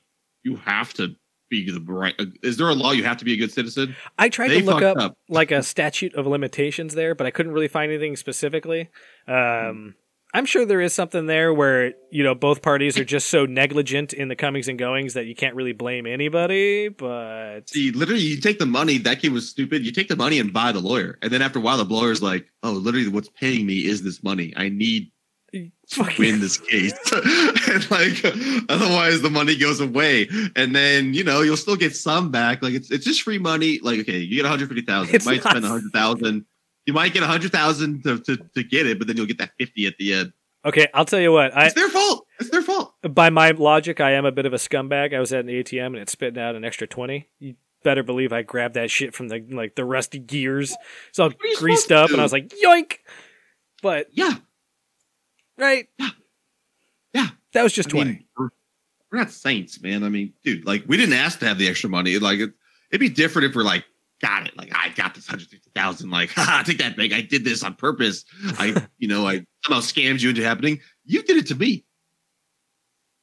[0.44, 1.16] you have to
[1.50, 2.16] be the right.
[2.44, 3.96] Is there a law you have to be a good citizen?
[4.18, 5.18] I tried They to look up, up.
[5.28, 8.90] like a statute of limitations there, but I couldn't really find anything specifically.
[9.28, 9.96] Um,
[10.32, 14.14] I'm sure there is something there where you know both parties are just so negligent
[14.14, 16.88] in the comings and goings that you can't really blame anybody.
[16.90, 19.00] But See, literally, you take the money.
[19.00, 19.84] That kid was stupid.
[19.84, 22.22] You take the money and buy the lawyer, and then after a while, the lawyer's
[22.22, 24.54] like, "Oh, literally, what's paying me is this money.
[24.56, 25.12] I need
[26.18, 28.24] win this case." and like,
[28.70, 32.62] otherwise, the money goes away, and then you know you'll still get some back.
[32.62, 33.80] Like it's it's just free money.
[33.82, 35.10] Like okay, you get one hundred fifty thousand.
[35.14, 36.46] You It's might not- spend hundred thousand.
[36.86, 39.38] You might get a hundred thousand to, to to get it, but then you'll get
[39.40, 40.34] that fifty at the end.
[40.66, 41.56] okay, I'll tell you what.
[41.56, 42.26] I It's their fault.
[42.40, 42.94] It's their fault.
[43.14, 45.14] by my logic, I am a bit of a scumbag.
[45.16, 47.30] I was at an ATM and it spitting out an extra twenty.
[47.40, 50.76] You better believe I grabbed that shit from the like the rusty gears.
[51.10, 52.20] It's all greased up, and?
[52.20, 52.98] I was like, "Yoink!"
[53.82, 54.34] But Yeah,
[55.60, 55.88] right,
[57.14, 57.28] yeah.
[57.54, 58.12] that was just I twenty.
[58.12, 58.50] mean, we're,
[59.12, 60.04] we're not saints, man.
[60.04, 62.18] I mean, dude, like we didn't ask to have the extra money.
[62.20, 62.52] Like it,
[62.92, 63.86] it'd be different if we're like,
[64.22, 64.58] got it.
[64.58, 66.10] Like I got this hundred fifty thousand.
[66.10, 67.14] Like, haha, take that bank.
[67.14, 68.26] I did this on purpose.
[68.58, 70.80] I, you know, I somehow scammed you into happening.
[71.06, 71.86] You did it to me.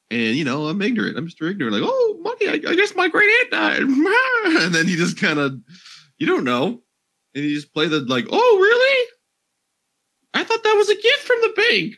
[0.09, 1.17] And you know, I'm ignorant.
[1.17, 1.49] I'm Mr.
[1.49, 1.73] Ignorant.
[1.73, 2.47] Like, oh, money.
[2.47, 3.81] I, I guess my great aunt died.
[4.63, 5.59] And then you just kind of,
[6.17, 6.81] you don't know,
[7.35, 9.07] and you just play the like, oh, really?
[10.33, 11.95] I thought that was a gift from the bank.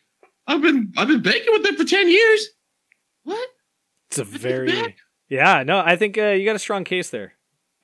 [0.50, 2.48] I've been I've been banking with them for ten years.
[3.24, 3.50] What?
[4.10, 4.96] It's a What very
[5.30, 5.64] yeah.
[5.64, 7.34] No, I think uh, you got a strong case there.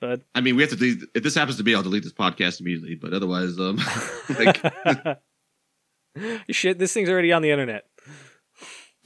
[0.00, 1.04] But I mean, we have to delete.
[1.14, 2.96] If this happens to be, I'll delete this podcast immediately.
[2.96, 3.78] But otherwise, um,
[4.38, 4.60] like,
[6.50, 7.84] shit, this thing's already on the internet.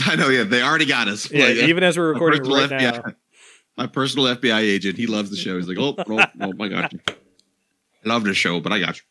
[0.06, 1.30] I know, yeah, they already got us.
[1.30, 3.12] Yeah, Like, even as we're recording personal right now.
[3.76, 5.56] My personal FBI agent, he loves the show.
[5.56, 7.00] He's like, oh, no, no, I got you.
[7.08, 7.14] I
[8.08, 9.02] love the show, but I got you.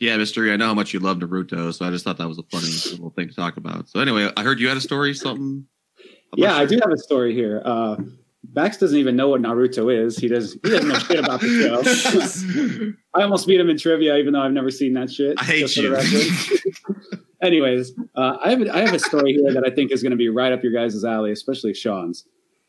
[0.00, 2.38] Yeah, Mystery, I know how much you love Naruto, so I just thought that was
[2.38, 3.88] a funny little thing to talk about.
[3.88, 5.66] So anyway, I heard you had a story, something.
[6.36, 7.60] Yeah, I do have a story here.
[7.64, 7.96] Uh,
[8.44, 10.16] Bax doesn't even know what Naruto is.
[10.16, 10.54] He does.
[10.54, 12.92] He doesn't know shit about the show.
[13.14, 15.36] I almost beat him in trivia, even though I've never seen that shit.
[15.38, 17.18] I hate just for the you.
[17.42, 20.12] Anyways, uh, I have a, I have a story here that I think is going
[20.12, 22.24] to be right up your guys' alley, especially Sean's.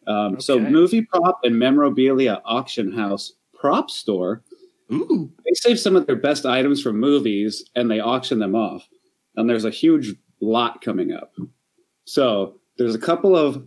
[0.08, 4.44] Um, So, movie prop and memorabilia auction house prop store.
[4.92, 5.32] Ooh.
[5.46, 8.88] They save some of their best items from movies and they auction them off.
[9.36, 11.34] And there's a huge lot coming up.
[12.06, 13.64] So there's a couple of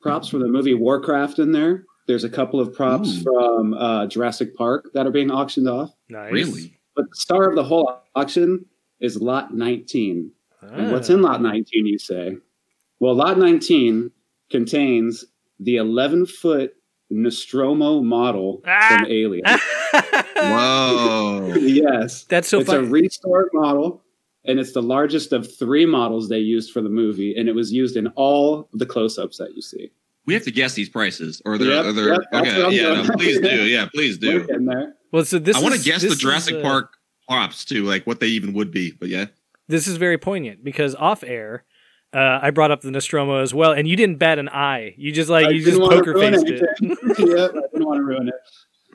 [0.00, 1.84] props from the movie Warcraft in there.
[2.06, 3.22] There's a couple of props Ooh.
[3.22, 5.92] from uh, Jurassic Park that are being auctioned off.
[6.08, 6.32] Nice.
[6.32, 6.78] Really?
[6.96, 8.64] But the star of the whole auction
[9.00, 10.30] is Lot 19.
[10.62, 11.14] And what's Ah.
[11.14, 12.36] in Lot 19, you say?
[12.98, 14.10] Well, Lot 19
[14.50, 15.24] contains
[15.58, 16.74] the 11 foot
[17.10, 18.96] Nostromo model Ah!
[18.98, 19.44] from Alien.
[20.48, 21.54] Whoa.
[21.60, 22.24] yes.
[22.24, 22.88] That's so it's a funny.
[22.88, 24.02] restored model,
[24.44, 27.72] and it's the largest of three models they used for the movie, and it was
[27.72, 29.90] used in all the close ups that you see.
[30.26, 32.62] we have to guess these prices, or they're, Yep, or they're yep, okay.
[32.64, 33.64] I'm Yeah, no, please do.
[33.66, 34.46] Yeah, please do.
[34.46, 34.94] getting there.
[35.12, 36.92] well, so this I want to guess the this is, Jurassic uh, Park
[37.28, 38.92] props too, like what they even would be.
[38.92, 39.26] But yeah,
[39.68, 41.64] This is very poignant because off air,
[42.12, 44.94] uh, I brought up the Nostromo as well, and you didn't bat an eye.
[44.96, 46.62] You just like I you just poker faced it.
[46.82, 46.96] anything.
[47.36, 48.34] yep, I didn't want to ruin it.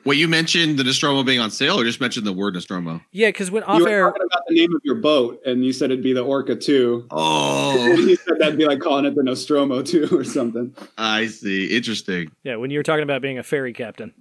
[0.06, 3.00] Wait, you mentioned the Nostromo being on sale, or just mentioned the word Nostromo?
[3.10, 5.64] Yeah, because when off you were air, talking about the name of your boat, and
[5.64, 7.08] you said it'd be the Orca 2.
[7.10, 10.74] Oh, you said that'd be like calling it the Nostromo 2 or something.
[10.96, 11.76] I see.
[11.76, 12.30] Interesting.
[12.44, 14.14] yeah, when you were talking about being a ferry captain.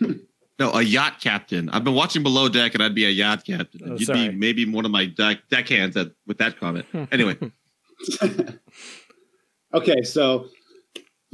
[0.56, 1.68] No, a yacht captain.
[1.70, 3.80] I've been watching Below Deck, and I'd be a yacht captain.
[3.90, 4.28] Oh, you'd sorry.
[4.28, 6.86] be maybe one of my deck deckhands at, with that comment.
[7.10, 7.36] Anyway,
[9.74, 10.46] okay, so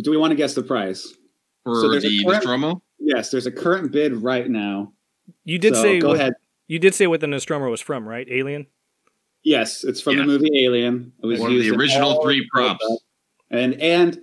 [0.02, 1.14] do we want to guess the price?
[1.64, 4.92] for So there's a the current- Nostromo, Yes, there's a current bid right now.
[5.44, 6.34] You did So, say go what, ahead.
[6.68, 8.26] You did say what the Nostromo was from, right?
[8.30, 8.66] Alien.
[9.42, 10.20] Yes, it's from Yeah.
[10.22, 11.12] the movie Alien.
[11.22, 12.84] It was One of the original three props.
[13.50, 14.20] And and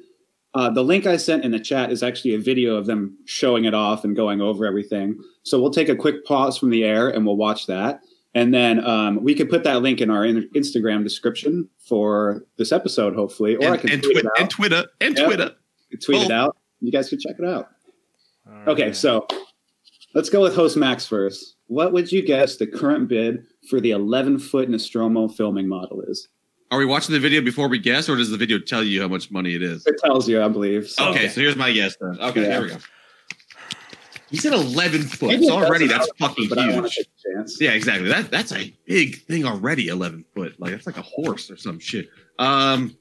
[0.53, 3.65] uh, the link I sent in the chat is actually a video of them showing
[3.65, 5.19] it off and going over everything.
[5.43, 8.01] So we'll take a quick pause from the air and we'll watch that.
[8.33, 12.71] And then um, we could put that link in our in- Instagram description for this
[12.71, 14.39] episode, hopefully, or I can and, tweet twi- it out.
[14.39, 15.25] and Twitter, and Yeah.
[15.25, 15.55] Twitter.
[16.03, 16.55] tweet it out.
[16.79, 17.69] You guys can check it out.
[18.49, 19.25] All Okay, so
[20.13, 21.55] let's go with host Max first.
[21.67, 26.27] What would you guess the current bid for the 11 foot Nostromo filming model is?
[26.71, 29.07] Are we watching the video before we guess, or does the video tell you how
[29.07, 29.85] much money it is?
[29.85, 30.87] It tells you, I believe.
[30.89, 31.09] So.
[31.09, 32.17] Okay, so here's my guess then.
[32.19, 32.51] Okay, Yeah.
[32.53, 32.77] here we go.
[34.29, 35.27] You said 11 foot.
[35.29, 36.95] Maybe So already that's matter, fucking but I want huge.
[36.95, 37.61] to take a chance.
[37.61, 38.09] Yeah, exactly.
[38.09, 39.87] That that's a big thing already.
[39.87, 40.55] 11 foot.
[40.59, 42.09] Like that's like a horse or some shit.
[42.37, 42.97] Um,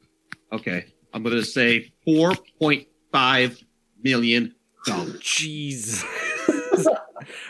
[0.52, 3.64] okay, I'm gonna say 4.5
[4.04, 4.54] million
[4.86, 5.20] dollars.
[5.20, 6.04] Jeez.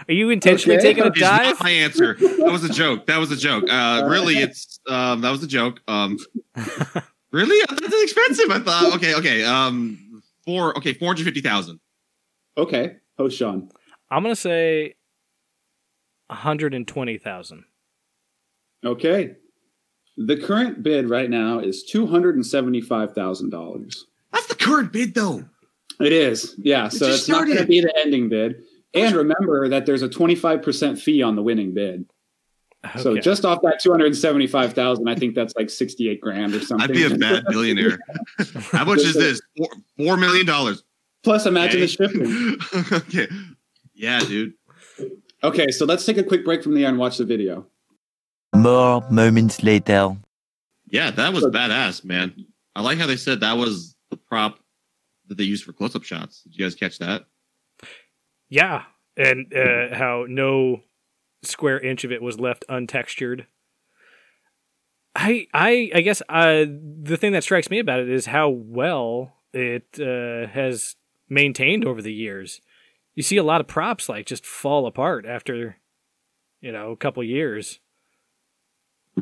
[0.08, 0.88] Are you intentionally Okay.
[0.88, 1.54] taking a dive?
[1.56, 2.14] not my answer.
[2.18, 3.06] That was a joke.
[3.06, 3.64] That was a joke.
[3.70, 5.80] Uh, really, it's um, that was a joke.
[5.88, 6.18] Um,
[7.32, 8.50] really, that's expensive.
[8.50, 8.94] I thought.
[8.96, 9.44] Okay, okay.
[9.44, 10.76] Um, four.
[10.78, 11.80] Okay, four hundred fifty thousand.
[12.56, 13.68] Okay, host Sean.
[14.10, 14.94] I'm gonna say
[16.28, 17.64] 120,000.
[18.84, 19.34] Okay.
[20.16, 23.94] The current bid right now is $275,000.
[24.32, 25.44] That's the current bid, though.
[26.00, 26.54] It is.
[26.58, 28.62] Yeah, so just it's not going to be the ending bid.
[28.94, 32.06] And remember that there's a 25% fee on the winning bid.
[32.98, 36.88] So just off that 275,000, I think that's like 68 grand or something.
[36.88, 37.98] I'd be a bad billionaire.
[38.70, 39.40] How much is this?
[39.56, 40.84] Four, Four million dollars.
[41.24, 41.86] Plus imagine Okay.
[41.86, 42.92] the shipping.
[43.08, 43.28] okay.
[43.94, 44.54] Yeah, dude.
[45.42, 47.66] Okay, so let's take a quick break from the air and watch the video.
[48.54, 50.16] More moments later.
[50.88, 52.46] Yeah, that was badass, man.
[52.76, 54.60] I like how they said that was the prop
[55.28, 56.42] that they use for close-up shots.
[56.42, 57.26] Did you guys catch that?
[58.48, 58.84] Yeah,
[59.16, 60.82] and uh, how no
[61.42, 63.46] square inch of it was left untextured.
[65.14, 66.64] I I I guess uh,
[67.02, 70.96] the thing that strikes me about it is how well it uh, has
[71.28, 72.60] maintained over the years.
[73.14, 75.78] You see a lot of props like just fall apart after
[76.60, 77.80] you know a couple years.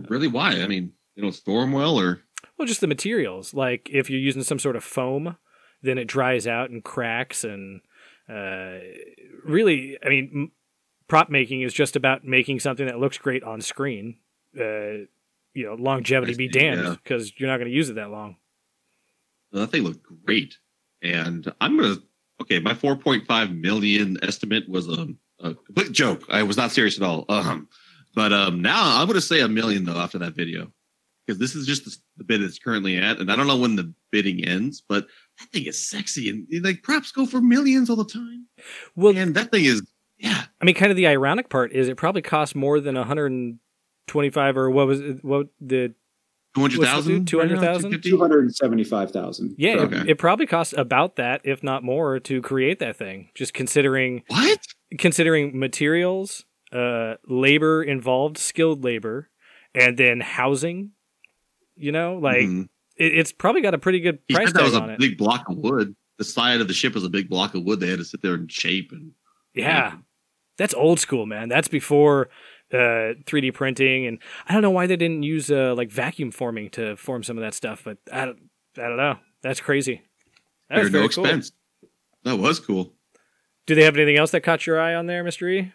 [0.08, 0.26] Really?
[0.26, 0.60] Why?
[0.60, 0.92] I mean,
[1.30, 2.22] store them well, or
[2.58, 3.54] Well, just the materials.
[3.54, 5.36] Like if you're using some sort of foam,
[5.84, 7.44] then it dries out and cracks.
[7.44, 7.80] And
[8.28, 8.78] uh,
[9.44, 10.52] really, I mean, m-
[11.08, 14.16] prop making is just about making something that looks great on screen.
[14.58, 15.06] Uh,
[15.54, 16.96] you know, longevity be damned yeah.
[17.02, 18.36] because you're not going to use it that long.
[19.52, 20.58] that thing looked great.
[21.02, 21.96] And I'm gonna
[22.40, 22.60] okay.
[22.60, 25.08] My 4.5 million estimate was a,
[25.40, 26.24] a complete joke.
[26.30, 27.26] I was not serious at all.
[27.28, 27.68] Um,
[28.14, 30.72] but um, now I'm gonna say a million though after that video
[31.26, 33.76] because this is just the, the bid it's currently at, and I don't know when
[33.76, 34.82] the bidding ends.
[34.88, 35.06] But
[35.40, 38.46] that thing is sexy, and like props go for millions all the time.
[38.96, 39.82] Well, And that thing is
[40.18, 40.44] yeah.
[40.60, 44.70] I mean, kind of the ironic part is it probably cost more than 125 or
[44.70, 45.94] what was it, what the
[46.54, 48.00] Two hundred thousand, 200,000?
[48.00, 49.56] Two hundred and seventy-five thousand.
[49.58, 49.96] Yeah, Okay.
[50.02, 53.30] it, it probably costs about that, if not more, to create that thing.
[53.34, 54.60] Just considering What?
[54.96, 59.30] considering materials, uh, labor involved, skilled labor,
[59.74, 60.92] and then housing.
[61.76, 62.68] You know, like Mhm.
[62.96, 64.92] it, it's probably got a pretty good He price said that tag was on a
[64.94, 64.98] it.
[64.98, 65.94] big block of wood.
[66.18, 67.80] The side of the ship was a big block of wood.
[67.80, 69.12] They had to sit there and shape and
[69.54, 69.96] Yeah,
[70.56, 71.48] that's old school, man.
[71.48, 72.28] That's before
[72.72, 74.18] uh, 3D printing, and
[74.48, 77.42] I don't know why they didn't use uh, like vacuum forming to form some of
[77.42, 78.38] that stuff, but I don't,
[78.78, 79.18] I don't know.
[79.42, 80.02] That's crazy.
[80.70, 81.24] That was There's no cool.
[81.26, 81.52] expense.
[82.24, 82.94] That was cool.
[83.66, 85.72] Do they have anything else that caught your eye on there, Mister E?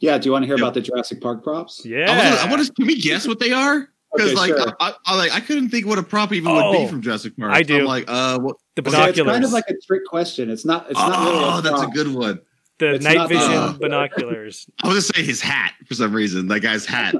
[0.00, 0.18] Yeah.
[0.18, 0.62] Do you want to hear Yep.
[0.62, 1.84] about the Jurassic Park props?
[1.84, 2.72] Yeah, I, was, I want to.
[2.72, 3.88] Can we guess what they are?
[4.12, 4.76] Because Okay, like, sure.
[4.80, 7.36] I, I, like I couldn't think what a prop even would Oh, be from Jurassic
[7.36, 7.52] Park.
[7.52, 7.86] I So I'm do.
[7.86, 8.56] like, uh, what?
[8.76, 9.18] the So So binoculars.
[9.18, 10.50] it's kind of like a trick question.
[10.50, 10.86] It's not.
[10.90, 11.44] It's not really.
[11.44, 12.40] oh, a that's a good one.
[12.78, 14.66] the it's night not- vision uh, binoculars.
[14.82, 16.48] I was gonna say his hat for some reason.
[16.48, 17.14] That guy's hat,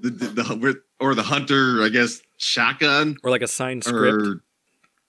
[0.00, 4.22] the, the, the or the hunter, I guess, shotgun Or like a signed script.
[4.26, 4.42] or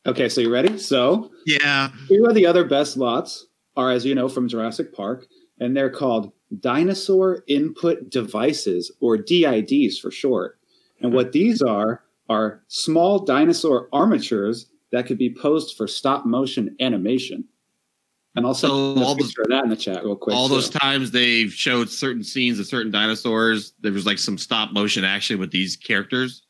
[0.07, 0.78] Okay, so you ready?
[0.78, 1.89] So yeah.
[2.07, 5.26] Two of the other best lots are, as you know, from Jurassic Park,
[5.59, 10.59] and they're called Dinosaur Input Devices, or DIDs for short.
[11.01, 16.75] And what these are are small dinosaur armatures that could be posed for stop motion
[16.79, 17.43] animation.
[18.35, 20.35] And I'll send So all those- that in the chat real quick.
[20.35, 24.73] all those times they've showed certain scenes of certain dinosaurs, there was like some stop
[24.73, 26.43] motion action with these characters.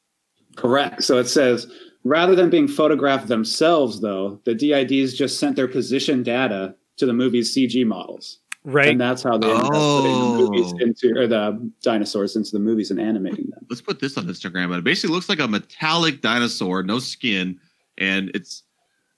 [0.55, 1.03] Correct.
[1.03, 1.67] So it says
[2.03, 7.13] rather than being photographed themselves, though, the DIDs just sent their position data to the
[7.13, 8.39] movie's CG models.
[8.67, 8.89] Right.
[8.89, 10.49] And that's how they ended up putting the Oh.
[10.49, 13.65] movies into or the dinosaurs into the movies and animating them.
[13.69, 14.69] Let's put this on Instagram.
[14.69, 17.59] but It basically looks like a metallic dinosaur, no skin,
[17.97, 18.63] and it's.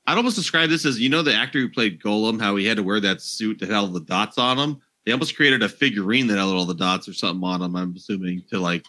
[0.06, 2.78] I'd almost describe this as you know the actor who played Gollum, how he had
[2.78, 4.82] to wear that suit that had all the dots on him.
[5.06, 7.76] They almost created a figurine that had all the dots or something on him.
[7.76, 8.86] I'm assuming to like,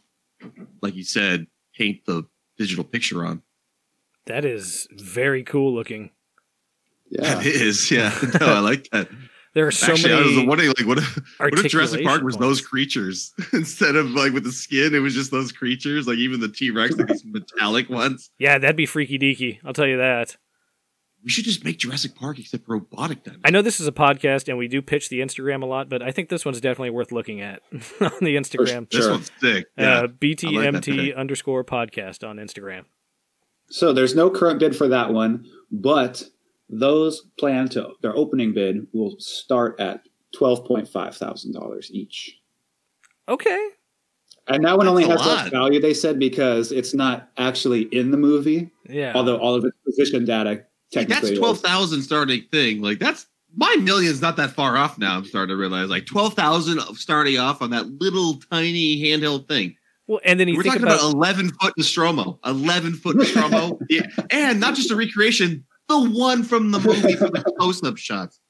[0.83, 1.47] like you said,
[1.77, 2.25] paint the
[2.57, 3.43] digital picture on.
[4.27, 6.11] that is very cool looking.
[7.11, 7.41] Yeah.
[7.41, 8.13] It is, yeah.
[8.41, 9.09] No, I like that.
[9.59, 12.37] There are so Actually, I was wondering, like, what if, what if Jurassic Park was
[12.37, 12.47] points.
[12.47, 14.95] those creatures instead of like with the skin?
[14.95, 18.31] It was just those creatures, like even the T Rex, like these metallic ones.
[18.39, 19.59] Yeah, that'd be freaky deaky.
[19.65, 20.37] I'll tell you that.
[21.25, 23.43] We should just make Jurassic Park except robotic dinosaurs.
[23.45, 26.03] I know this is a podcast and we do pitch the Instagram a lot, but
[26.03, 28.89] I think this one's definitely worth looking at on the Instagram.
[28.89, 29.11] This Sure.
[29.15, 29.67] one's sick.
[29.77, 30.03] Yeah.
[30.03, 31.15] Uh, BTMT today.
[31.15, 32.85] underscore podcast on Instagram.
[33.71, 36.23] So there's no current bid for that one, but
[36.69, 40.03] those plan to their opening bid will start at
[40.37, 42.37] twelve point five thousand dollars each.
[43.29, 43.69] Okay.
[44.47, 47.83] And that one only That's has a less value, they said, because it's not actually
[47.83, 49.12] in the movie, Yeah.
[49.14, 52.81] although all of its position data Like, technically that's twelve thousand starting thing.
[52.81, 55.16] Like that's my million's not that far off now.
[55.19, 59.77] I'm starting to realize like twelve thousand starting off on that little tiny handheld thing.
[60.07, 63.79] well, and then you We're think talking about, about, eleven foot Nostromo, eleven foot Nostromo,
[63.91, 67.97] yeah, and not just a recreation, the one from the movie for the close up
[67.97, 68.41] shots.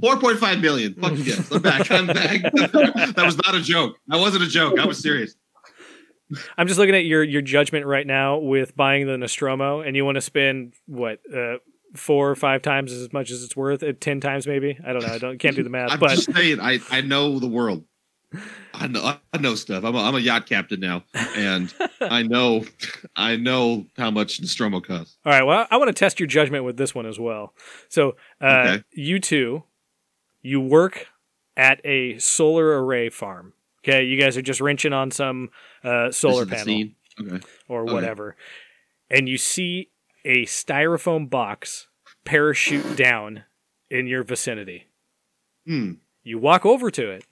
[0.00, 0.94] Four point five million.
[0.94, 1.90] Fuck yes, I'm back.
[1.90, 2.42] I'm back.
[2.52, 3.96] that was not a joke.
[4.08, 4.78] That wasn't a joke.
[4.78, 5.34] I was serious.
[6.56, 10.04] I'm just looking at your your judgment right now with buying the Nostromo, and you
[10.04, 11.56] want to spend what uh,
[11.94, 14.78] four or five times as much as it's worth, uh, ten times maybe.
[14.86, 15.12] I don't know.
[15.12, 16.60] I don't can't do the math, I'm but just saying.
[16.60, 17.84] I I know the world.
[18.74, 19.84] I know I know stuff.
[19.84, 21.02] I'm a, I'm a yacht captain now,
[21.36, 22.64] and I know
[23.16, 25.16] I know how much Nostromo costs.
[25.24, 25.42] All right.
[25.42, 27.54] Well, I want to test your judgment with this one as well.
[27.88, 28.84] So, uh, Okay.
[28.92, 29.64] you two,
[30.42, 31.06] you work
[31.56, 33.52] at a solar array farm.
[33.82, 35.50] Okay, you guys are just wrenching on some
[35.82, 36.72] uh, solar This is the
[37.18, 37.34] panel.
[37.36, 37.46] Okay.
[37.68, 37.92] or Okay.
[37.92, 38.36] whatever,
[39.10, 39.90] and you see
[40.24, 41.88] a styrofoam box
[42.24, 43.44] parachute down
[43.90, 44.86] in your vicinity.
[45.66, 45.92] Hmm.
[46.22, 47.24] You walk over to it,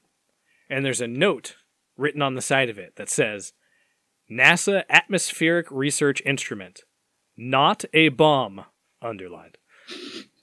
[0.68, 1.56] and there's a note
[1.96, 3.52] written on the side of it that says
[4.30, 6.82] NASA Atmospheric Research Instrument,
[7.36, 8.64] not a bomb,
[9.00, 9.58] underlined.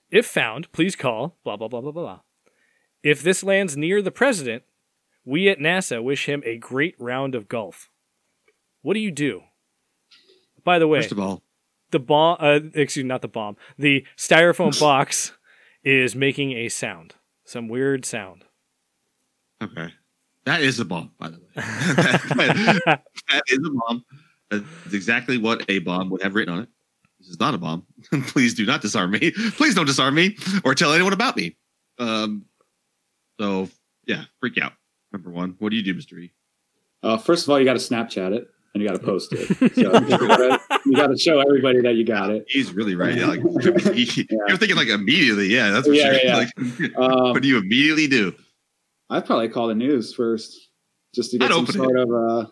[0.10, 2.20] If found, please call blah, blah, blah, blah, blah.
[3.04, 4.64] If this lands near the president,
[5.24, 7.90] we at NASA wish him a great round of golf.
[8.82, 9.42] What do you do?
[10.64, 11.44] By the way, First of all,
[11.92, 15.34] the bomb, uh, excuse me, not the bomb, the styrofoam box
[15.84, 18.46] is making a sound, some weird sound.
[19.62, 19.94] okay,
[20.46, 21.12] that is a bomb.
[21.20, 24.06] By the way, that, that is a bomb.
[24.52, 26.70] That's exactly what a bomb would have written on it.
[27.20, 27.86] This is not a bomb.
[28.28, 29.32] Please do not disarm me.
[29.32, 31.56] Please don't disarm me or tell anyone about me.
[32.00, 32.46] Um.
[33.40, 33.70] So
[34.06, 34.74] yeah, freak out.
[35.12, 35.56] Number one.
[35.60, 36.32] What do you do, Mister E?
[37.04, 39.48] Uh, first of all, you got to Snapchat it and you got to post it.
[39.58, 42.46] So you gotta- you got to show everybody that you got it.
[42.48, 43.16] He's really right.
[43.16, 43.40] Yeah, like,
[43.96, 45.48] You're thinking like immediately.
[45.48, 46.22] Yeah, that's for Yeah, sure.
[46.24, 48.36] yeah, Like, Um, what do you immediately do?
[49.10, 50.70] I'd probably call the news first,
[51.14, 52.46] just to get I'd some open sort of uh,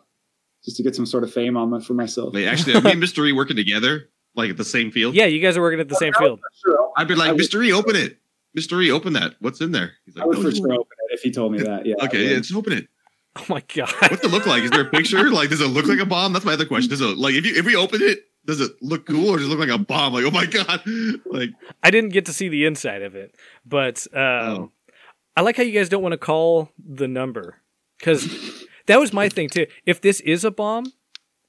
[0.64, 2.34] just to get some sort of fame on my, for myself.
[2.34, 3.28] Like actually, me and Mr.
[3.28, 5.16] E working together, like at the same field.
[5.16, 6.39] Yeah, you guys are working at the same field.
[6.66, 7.66] Sure, I'd be like, would- Mr.
[7.66, 8.18] E, open it.
[8.58, 8.84] Mr.
[8.84, 9.34] E, open that.
[9.39, 9.93] What's in there?
[10.06, 11.86] He's I would "No, for you sure open it if he told me that.
[11.88, 11.95] Yeah.
[12.04, 12.32] Okay, would.
[12.32, 12.88] yeah, just open it.
[13.36, 13.91] Oh my god.
[13.99, 14.62] What's it look like?
[14.62, 15.32] Is there a picture?
[15.32, 16.34] Like, does it look like a bomb?
[16.34, 16.91] That's my other question.
[16.91, 19.47] Does it like if you if we open it, does it look cool or does
[19.47, 20.14] it look like a bomb?
[20.14, 20.84] Like, oh my god,
[21.26, 21.49] like
[21.82, 23.34] I didn't get to see the inside of it,
[23.66, 24.72] but um, Oh.
[25.36, 27.57] I like how you guys don't want to call the number
[27.99, 29.65] because that was my thing too.
[29.86, 30.93] If this is a bomb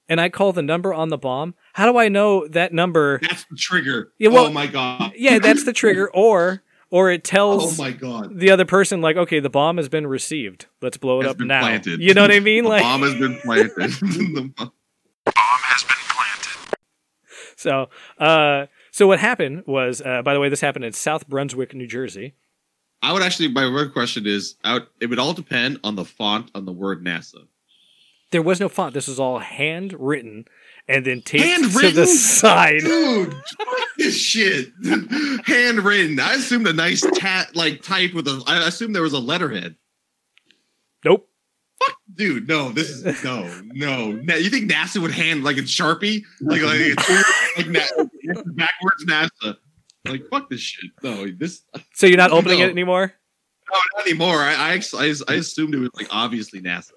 [0.09, 3.19] and I call the number on the bomb, how do I know that number?
[3.21, 4.13] that's the trigger.
[4.19, 5.13] Yeah, well- oh my god.
[5.17, 7.79] Yeah, that's the trigger, or or it tells.
[7.79, 8.39] Oh my god.
[8.39, 10.67] the other person like, okay, the bomb has been received.
[10.81, 11.61] Let's blow it Has up been now.
[11.61, 12.01] planted.
[12.01, 12.65] You know what I mean?
[12.65, 13.73] The Like, bomb has been planted.
[13.77, 14.73] The bomb-
[15.37, 16.79] has been planted.
[17.57, 21.75] so uh, so what happened was, uh, by the way, this happened in South Brunswick,
[21.75, 22.35] New Jersey.
[23.03, 23.49] I would actually.
[23.49, 27.05] My real question is, would, it would all depend on the font on the word
[27.05, 27.47] NASA.
[28.31, 28.95] There was no font.
[28.95, 30.47] This was all handwritten
[30.89, 31.95] and then taped to Handwritten?
[31.95, 32.81] the side.
[32.81, 33.69] Dude, fuck
[33.99, 34.73] this shit.
[35.47, 36.19] Handwritten.
[36.19, 38.43] I assumed a nice tat like type with a.
[38.47, 39.77] I assumed there was a letterhead.
[41.05, 41.29] Nope.
[41.83, 42.49] Fuck, dude.
[42.49, 44.09] No, this is no, no.
[44.37, 48.05] You think NASA would hand like in Sharpie, like like, it's, like na-
[48.55, 49.57] backwards NASA?
[50.07, 50.91] Like fuck this shit.
[51.03, 51.63] No, this
[51.95, 52.67] So you're not opening No.
[52.67, 53.15] it anymore?
[53.73, 54.37] no not anymore.
[54.43, 56.93] I I, I I assumed it was like obviously NASA.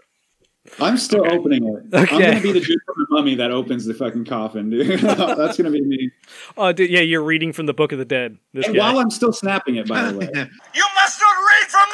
[0.81, 1.37] I'm still Okay.
[1.37, 1.95] opening it.
[1.95, 2.15] Okay.
[2.15, 4.99] I'm gonna be the dude from the mummy that opens the fucking coffin, dude.
[5.01, 6.11] That's gonna be me.
[6.57, 8.37] Oh, dude, yeah, you're reading from the Book of the Dead.
[8.53, 8.81] This And guy.
[8.91, 10.27] while I'm still snapping it, by the way.
[10.75, 11.89] You must not read from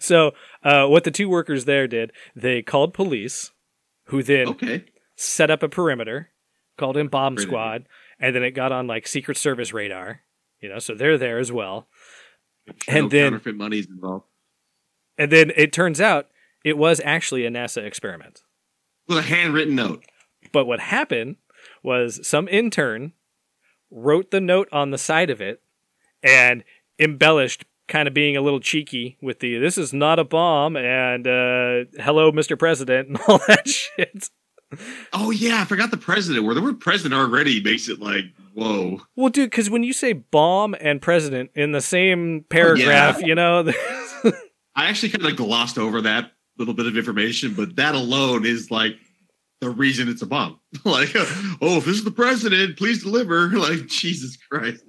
[0.00, 0.32] So,
[0.64, 3.52] uh, what the two workers there did, they called police,
[4.06, 4.84] who then okay.
[5.16, 6.30] set up a perimeter,
[6.76, 7.86] called in bomb Great squad,
[8.20, 10.20] and then it got on like Secret Service radar.
[10.60, 11.88] You know, so they're there as well.
[12.86, 14.26] And no then- counterfeit money's involved.
[15.18, 16.28] And then it turns out
[16.64, 18.42] it was actually a NASA experiment.
[19.08, 20.04] With a handwritten note.
[20.52, 21.36] But what happened
[21.82, 23.12] was some intern
[23.90, 25.62] wrote the note on the side of it
[26.22, 26.64] and
[26.98, 31.26] embellished kind of being a little cheeky with the this is not a bomb and
[31.26, 34.28] uh hello mr president and all that shit
[35.12, 36.44] Oh yeah, I forgot the president.
[36.44, 39.00] Where the word president already makes it like whoa.
[39.16, 43.62] well dude because when you say bomb and president in the same paragraph you know
[44.76, 48.70] I actually kind of glossed over that little bit of information, but that alone is
[48.70, 48.96] like
[49.60, 50.58] the reason it's a bomb.
[50.84, 53.48] like, oh, if this is the president, please deliver.
[53.60, 54.82] Like, Jesus Christ.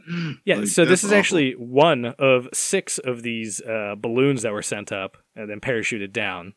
[0.46, 1.18] yeah Like, so this is awful.
[1.18, 6.14] actually one of six of these uh balloons that were sent up and then parachuted
[6.14, 6.54] down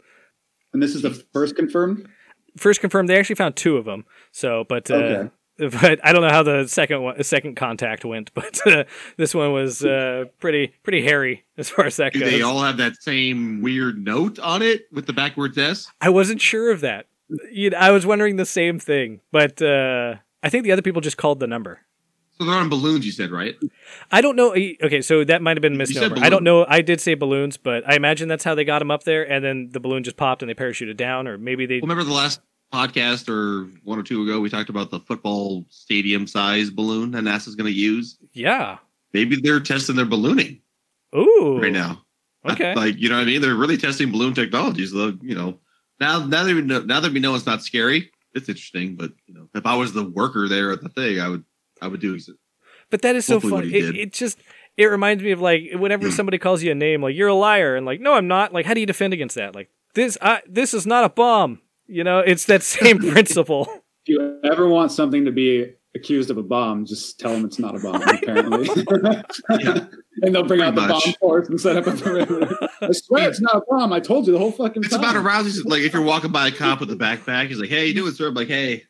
[0.73, 2.09] And this is the first confirmed.
[2.57, 5.31] First confirmed they actually found two of them so but uh Okay.
[5.81, 8.83] but I don't know how the second one, second contact went, but uh,
[9.17, 12.31] this one was uh, pretty pretty hairy as far as that Do goes.
[12.33, 15.87] they all have that same weird note on it with the backwards S?
[16.01, 17.07] I wasn't sure of that.
[17.53, 21.01] You know, I was wondering the same thing, but uh, I think the other people
[21.01, 21.79] just called the number.
[22.39, 23.55] So they're on balloons, you said, right?
[24.11, 24.53] I don't know.
[24.53, 26.17] Okay, so that might have been a misnomer.
[26.19, 26.67] I don't know.
[26.69, 29.45] I did say balloons, but I imagine that's how they got them up there, and
[29.45, 31.77] then the balloon just popped and they parachuted down, or maybe they.
[31.77, 32.41] Well, remember the last
[32.73, 37.23] podcast or one or two ago, we talked about the football stadium size balloon that
[37.23, 38.19] NASA's going to use.
[38.33, 38.79] Yeah.
[39.13, 40.61] Maybe they're testing their ballooning
[41.17, 41.61] Ooh.
[41.63, 42.03] right now.
[42.45, 42.75] Okay.
[42.75, 43.41] like you know what I mean?
[43.41, 44.93] They're really testing balloon technologies.
[44.93, 45.61] So, you know,
[46.01, 48.97] now now that we know now that we know it's not scary, it's interesting.
[48.97, 51.45] But you know, if I was the worker there at the thing, I would
[51.81, 52.15] I would do.
[52.15, 52.23] It.
[52.91, 53.73] But that is so funny.
[53.75, 54.39] It, it just
[54.77, 56.13] it reminds me of like whenever mm.
[56.13, 58.53] somebody calls you a name, like you're a liar, and like no, I'm not.
[58.53, 59.55] Like how do you defend against that?
[59.55, 61.61] Like this, I, this is not a bomb.
[61.87, 63.69] You know, it's that same principle.
[64.07, 67.59] If you ever want something to be accused of a bomb, just tell them it's
[67.59, 68.03] not a bomb.
[68.09, 68.69] Apparently,
[69.61, 69.87] Yeah.
[70.23, 71.05] and they'll bring out the much.
[71.05, 72.57] bomb force and set up a perimeter.
[72.81, 73.93] I swear it's not a bomb.
[73.93, 75.01] I told you the whole fucking It's time.
[75.01, 75.65] about arousing.
[75.65, 78.13] Like if you're walking by a cop with a backpack, he's like, "Hey, you doing,
[78.13, 78.85] sir?" I'm like, "Hey,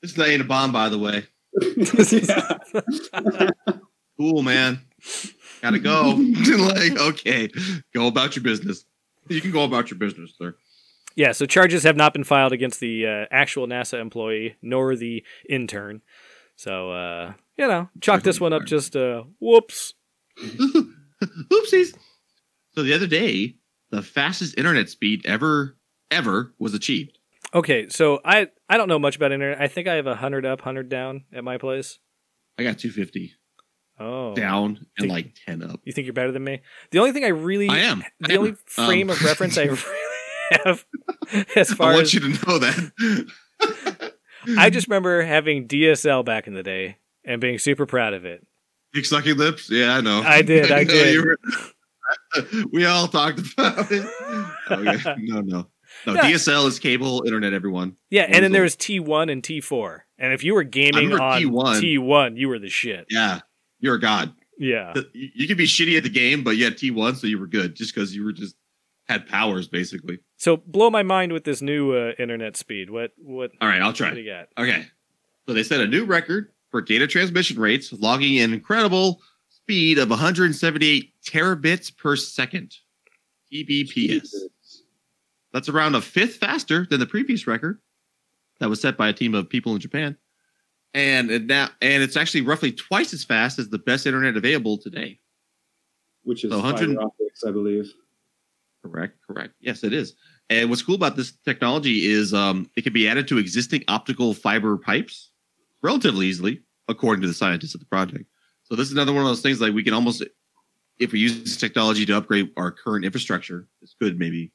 [0.00, 1.24] this ain't a bomb, by the way."
[4.18, 4.80] Cool, man.
[5.62, 6.12] Gotta go.
[6.58, 7.48] like, okay,
[7.94, 8.84] go about your business.
[9.28, 10.54] You can go about your business, sir.
[11.16, 11.32] yeah.
[11.32, 16.02] So charges have not been filed against the uh, actual NASA employee nor the intern.
[16.56, 18.64] So uh, you know, chalk this one up.
[18.64, 19.94] Just uh, whoops.
[20.40, 21.94] Oopsies.
[22.74, 23.56] So the other day,
[23.90, 25.76] the fastest internet speed ever
[26.10, 27.18] ever was achieved.
[27.54, 29.60] Okay, so I I don't know much about internet.
[29.60, 31.98] I think I have a hundred up, hundred down at my place.
[32.58, 33.32] I got 250
[34.00, 35.80] Oh, down and Think- like 10 up.
[35.84, 36.60] You think you're better than me?
[36.90, 38.02] The only thing I really I am.
[38.20, 38.58] the I only am.
[38.66, 39.78] frame Um, of reference I really
[40.64, 40.84] have
[41.56, 44.12] as far I want as you to know that.
[44.58, 48.44] I just remember having DSL back in the day and being super proud of it.
[48.92, 49.70] Dick sucking lips.
[49.70, 50.22] Yeah, I know.
[50.22, 51.24] I did, I know did.
[51.24, 51.38] were-
[52.72, 54.06] we all talked about it.
[54.70, 55.14] Okay.
[55.18, 55.66] No, no.
[56.06, 56.22] No, Yeah.
[56.32, 57.52] DSL is cable internet.
[57.52, 57.96] Everyone.
[58.10, 60.00] Yeah, and then there was T1 and T4.
[60.18, 61.80] And if you were gaming on T1.
[61.80, 63.06] T1, you were the shit.
[63.10, 63.40] Yeah,
[63.80, 64.32] you're a god.
[64.58, 64.94] Yeah.
[65.12, 67.74] You could be shitty at the game, but you had T1, so you were good
[67.74, 68.54] just because you were just
[69.08, 70.20] had powers basically.
[70.36, 72.90] So blow my mind with this new uh, internet speed.
[72.90, 74.12] What what All right, I'll what do try.
[74.14, 74.48] you got?
[74.56, 74.86] Okay,
[75.46, 80.10] so they set a new record for data transmission rates, logging an incredible speed of
[80.10, 82.74] 178 terabits per second.
[83.52, 84.28] TBPS.
[85.52, 87.80] That's around a fifth faster than the previous record
[88.60, 90.16] that was set by a team of people in Japan.
[90.94, 94.76] And it now and it's actually roughly twice as fast as the best internet available
[94.78, 95.20] today.
[96.24, 97.92] which is So 100 fiber optics, I believe.
[98.82, 99.54] Correct, correct.
[99.60, 100.14] Yes, it is.
[100.50, 104.34] And what's cool about this technology is um, it can be added to existing optical
[104.34, 105.30] fiber pipes
[105.82, 108.24] relatively easily, according to the scientists at the project.
[108.64, 110.22] So this is another one of those things like we can almost,
[110.98, 114.52] if we use this technology to upgrade our current infrastructure, it's good maybe.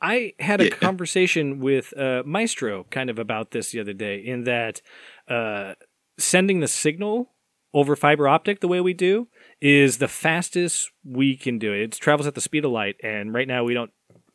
[0.00, 0.70] I had a Yeah.
[0.70, 4.82] conversation with uh, Maestro kind of about this the other day, in that
[5.28, 5.74] uh,
[6.18, 7.32] sending the signal
[7.74, 9.28] over fiber optic the way we do
[9.60, 11.80] is the fastest we can do it.
[11.80, 13.90] It travels at the speed of light, and right now we don't,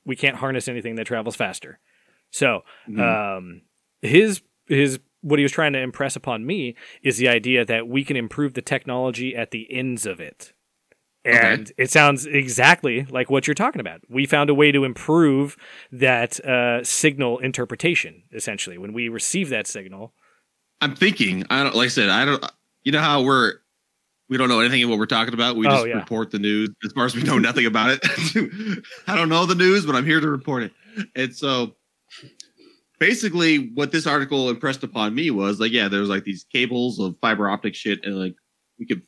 [0.05, 1.80] we can't harness anything that travels faster.
[2.32, 3.38] So Mhm.
[3.38, 3.62] um,
[4.01, 8.03] his his what he was trying to impress upon me is the idea that we
[8.03, 10.53] can improve the technology at the ends of it.
[11.24, 14.01] And it sounds exactly like what you're talking about.
[14.09, 15.55] We found a way to improve
[15.91, 18.24] that uh, signal interpretation.
[18.34, 20.13] Essentially, when we receive that signal,
[20.82, 22.43] I'm thinking, I don't, like I said, I don't,
[22.84, 23.53] you know how we're,
[24.30, 25.55] we don't know anything of what we're talking about.
[25.57, 25.93] We Oh, just yeah.
[25.99, 28.84] report the news as far as we know nothing about it.
[29.07, 30.72] I don't know the news, but I'm here to report it.
[31.15, 31.76] And so
[32.99, 37.15] basically what this article impressed upon me was like, yeah, there's like these cables of
[37.22, 38.03] fiber optic shit.
[38.05, 38.36] And like
[38.80, 39.01] we could,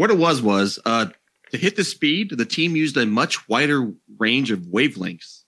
[0.00, 1.04] what it was was, uh,
[1.50, 5.42] to hit the speed, the team used a much wider range of wavelengths,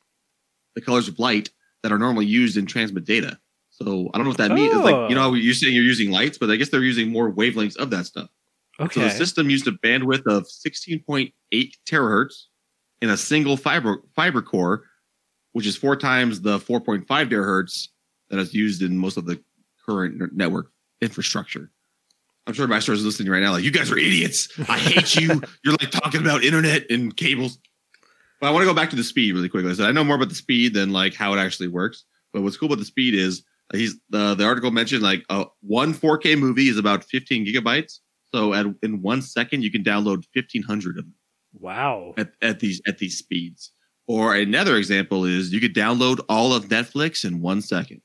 [0.74, 1.48] the colors of light
[1.82, 3.38] that are normally used in transmit data.
[3.70, 4.74] So I don't know what that means.
[4.74, 7.32] It's like, you know, you're saying you're using lights, but I guess they're using more
[7.32, 8.28] wavelengths of that stuff.
[8.78, 9.00] Okay.
[9.00, 11.32] So the system used a bandwidth of 16.8
[11.88, 12.34] terahertz
[13.00, 14.84] in a single fiber fiber core,
[15.52, 17.88] which is four times the 4.5 terahertz
[18.28, 19.42] that is used in most of the
[19.86, 21.70] current network infrastructure.
[22.46, 24.48] I'm sure Master is listening right now, like you guys are idiots.
[24.68, 25.28] I hate you.
[25.64, 27.58] You're like talking about internet and cables.
[28.40, 29.70] But I want to go back to the speed really quickly.
[29.70, 32.04] I said I know more about the speed than like how it actually works.
[32.32, 35.44] But what's cool about the speed is uh, he's the the article mentioned like uh,
[35.60, 37.98] one 4K movie is about 15 gigabytes.
[38.34, 41.14] So at in one second you can download 1500 of them
[41.58, 43.72] wow, at, at these at these speeds.
[44.08, 48.02] Or another example is you could download all of Netflix in one second.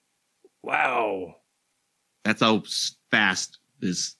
[0.61, 1.35] wow.
[2.23, 2.63] That's how
[3.09, 4.15] fast this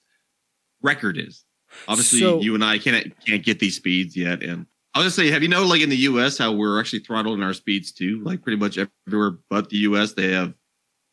[0.82, 1.44] record is.
[1.86, 4.42] Obviously, So- you and I can't can't get these speeds yet.
[4.42, 7.42] And I'll just say, have you know, like in the U.S., how we're actually throttling
[7.42, 8.20] our speeds too?
[8.22, 10.54] Like pretty much everywhere but the U.S., they have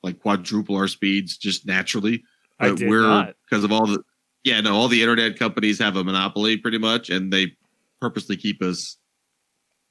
[0.01, 2.24] like quadruple our speeds just naturally.
[2.59, 3.36] I did we're not.
[3.49, 4.03] because of all the
[4.43, 7.53] yeah, no, all the internet companies have a monopoly pretty much, and they
[7.99, 8.97] purposely keep us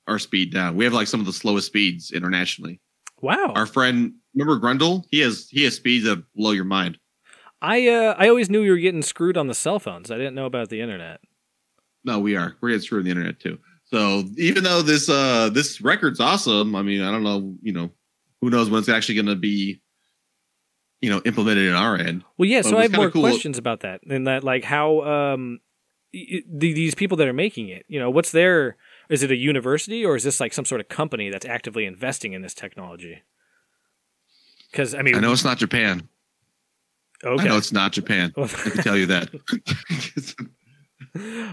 [0.07, 0.77] our speed down.
[0.77, 2.81] We have like some of the slowest speeds internationally.
[3.20, 5.05] Wow, Our friend, remember Grundle?
[5.11, 6.99] He has he has speeds that blow your mind.
[7.65, 10.11] I uh, I always knew you were getting screwed on the cell phones.
[10.11, 11.21] I didn't know about the internet.
[12.05, 12.57] No, we are.
[12.61, 13.59] We're getting screwed on the internet too.
[13.85, 17.91] So even though this uh this record's awesome, I mean, I don't know, you know,
[18.41, 19.81] who knows when it's actually going to be,
[21.01, 22.25] you know, implemented in our end.
[22.37, 22.61] Well, yeah.
[22.62, 25.61] But So I have more cool- questions about that, and that like how um
[26.12, 28.77] y- y- the, these people that are making it, you know, what's their
[29.09, 32.33] is it a university or is this like some sort of company that's actively investing
[32.35, 33.23] in this technology?
[34.71, 36.09] Because I mean, I know it's not Japan.
[37.25, 38.33] I okay, know it's not Japan.
[38.37, 39.31] I can tell you that.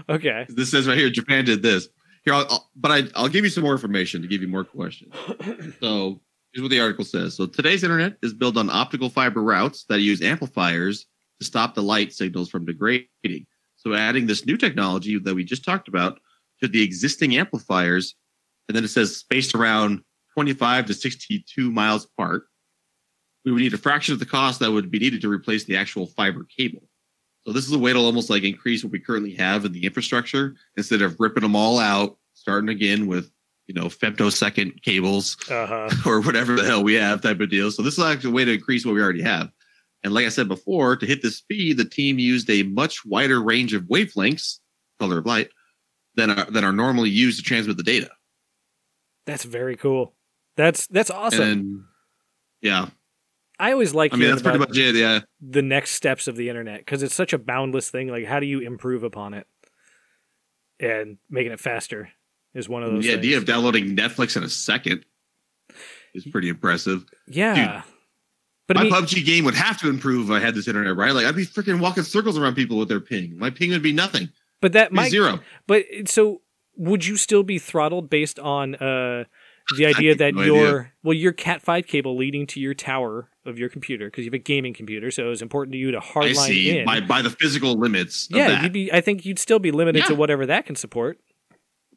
[0.08, 1.88] okay, this says right here, Japan did this.
[2.24, 4.64] Here, I'll, I'll- but I, I'll give you some more information to give you more
[4.64, 5.14] questions.
[5.80, 6.20] So
[6.52, 7.34] here's what the article says.
[7.34, 11.06] So today's internet is built on optical fiber routes that use amplifiers
[11.40, 13.46] to stop the light signals from degrading.
[13.76, 16.20] So adding this new technology that we just talked about
[16.62, 18.14] to the existing amplifiers,
[18.68, 20.02] and then it says spaced around
[20.34, 22.44] 25 to 62 miles apart,
[23.44, 25.76] we would need a fraction of the cost that would be needed to replace the
[25.76, 26.82] actual fiber cable.
[27.46, 29.84] So this is a way to almost like increase what we currently have in the
[29.84, 33.30] infrastructure instead of ripping them all out, starting again with
[33.66, 37.70] you know femtosecond cables uh huh, or whatever the hell we have type of deal.
[37.70, 39.50] So this is actually a way to increase what we already have.
[40.04, 43.40] And like I said before, to hit this speed, the team used a much wider
[43.40, 44.58] range of wavelengths,
[44.98, 45.50] color of light,
[46.16, 48.10] than are, than are normally used to transmit the data.
[49.26, 50.14] that's very cool.
[50.56, 51.42] That's that's awesome.
[51.42, 51.84] And
[52.60, 52.88] yeah,
[53.62, 54.96] I always like I mean that's pretty much it.
[54.96, 58.08] Yeah, the next steps of the internet because it's such a boundless thing.
[58.08, 59.46] Like, how do you improve upon it
[60.80, 62.10] and making it faster
[62.54, 63.04] is one of those.
[63.04, 63.18] the things.
[63.18, 65.04] idea of downloading Netflix in a second.
[66.12, 67.04] is pretty impressive.
[67.28, 67.54] Yeah.
[67.54, 67.82] Dude,
[68.66, 70.96] But My I mean, PUBG game would have to improve if I had this internet,
[70.96, 71.12] right?
[71.12, 73.38] Like I'd be freaking walking circles around people with their ping.
[73.38, 74.28] My ping would be nothing.
[74.60, 75.38] but that might zero.
[75.68, 76.42] But so
[76.76, 79.24] would you still be throttled based on uh,
[79.76, 80.92] the idea that no your idea.
[81.02, 84.34] well your Cat five cable leading to your tower of your computer because you have
[84.34, 86.84] a gaming computer, so it's important to you to hardline in.
[86.84, 88.28] by by the physical limits.
[88.30, 88.92] Of yeah, you'd be.
[88.92, 91.18] I think you'd still be limited to whatever that can support.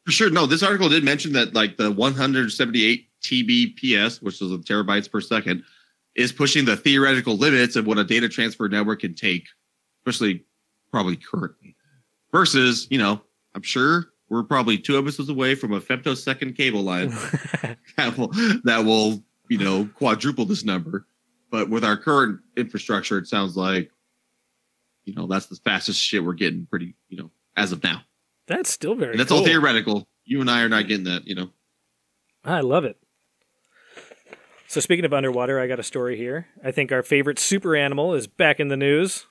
[0.04, 0.30] For sure.
[0.30, 5.20] No, this article did mention that like the 178 TBPS, which is the terabytes per
[5.20, 5.64] second,
[6.14, 9.48] is pushing the theoretical limits of what a data transfer network can take,
[10.00, 10.44] especially
[10.92, 11.74] probably currently.
[12.30, 13.20] Versus, you know,
[13.54, 17.08] I'm sure we're probably two episodes away from a femtosecond cable line
[17.96, 18.28] that will
[18.64, 21.06] that will, you know, quadruple this number.
[21.50, 23.90] But with our current infrastructure, it sounds like,
[25.04, 28.02] you know, that's the fastest shit we're getting pretty, you know, as of now.
[28.46, 29.12] That's still very.
[29.12, 29.38] And that's cool.
[29.38, 30.08] all theoretical.
[30.24, 31.50] You and I are not getting that, you know.
[32.44, 32.98] I love it.
[34.68, 36.48] So speaking of underwater, I got a story here.
[36.64, 39.26] I think our favorite super animal is back in the news.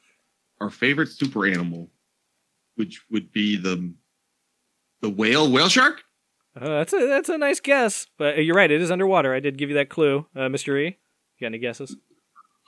[0.62, 1.89] Our favorite super animal,
[2.76, 3.93] which would be the
[5.02, 6.02] the whale, whale shark.
[6.60, 8.72] Uh, that's a that's a nice guess, but you're right.
[8.72, 9.34] It is underwater.
[9.34, 10.80] I did give you that clue, uh, Mr.
[10.80, 10.86] E.
[10.86, 11.98] You got any guesses?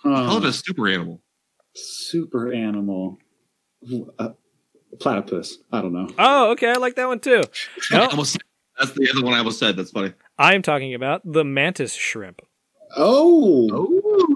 [0.03, 0.47] Call it Huh.
[0.47, 1.21] a super animal.
[1.73, 3.17] super animal.
[4.19, 4.29] Uh,
[4.99, 5.59] platypus.
[5.71, 6.09] I don't know.
[6.17, 6.69] Oh, okay.
[6.71, 7.43] I like that one too.
[7.91, 8.37] I No, almost,
[8.77, 9.77] that's the other one I almost said.
[9.77, 10.13] That's funny.
[10.37, 12.41] I'm talking about the mantis shrimp.
[12.97, 14.27] Oh.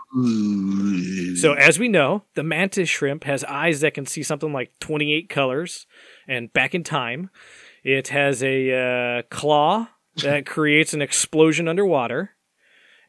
[1.36, 5.30] So, as we know, the mantis shrimp has eyes that can see something like 28
[5.30, 5.88] colors.
[6.28, 7.30] And back in time,
[7.84, 9.88] it has a uh, claw
[10.24, 12.32] that creates an explosion underwater.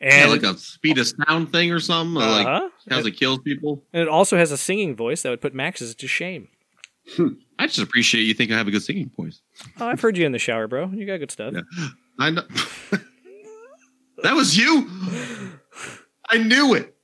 [0.01, 2.16] yeah, And, like a speed of sound thing or something.
[2.23, 2.68] Or like Uh-huh.
[2.91, 3.85] how it kills people.
[3.93, 6.49] and it also has a singing voice that would put Max's to shame.
[7.59, 9.43] I just appreciate you think I have a good singing voice.
[9.81, 10.91] Oh, I've heard you in the shower, bro.
[10.93, 11.53] You got good stuff.
[11.55, 11.89] Yeah.
[12.18, 12.43] I know.
[14.23, 14.89] that was you.
[16.29, 16.95] I knew it.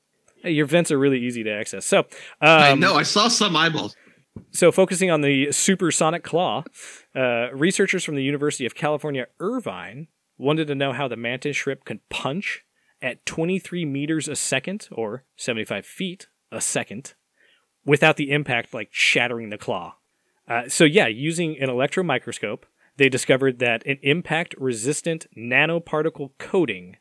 [0.43, 1.85] Hey, your vents are really easy to access.
[1.85, 2.07] So, um,
[2.41, 2.95] I know.
[2.95, 3.97] I saw some eyeballs.
[4.51, 6.64] So, focusing on the supersonic claw,
[7.14, 11.84] uh, researchers from the University of California, Irvine, wanted to know how the mantis shrimp
[11.84, 12.64] could punch
[13.01, 17.14] at 23 meters a second, or 75 feet a second,
[17.84, 19.97] without the impact like shattering the claw.
[20.49, 22.66] Uh, so, yeah, using an electron microscope,
[22.97, 26.97] they discovered that an impact resistant nanoparticle coating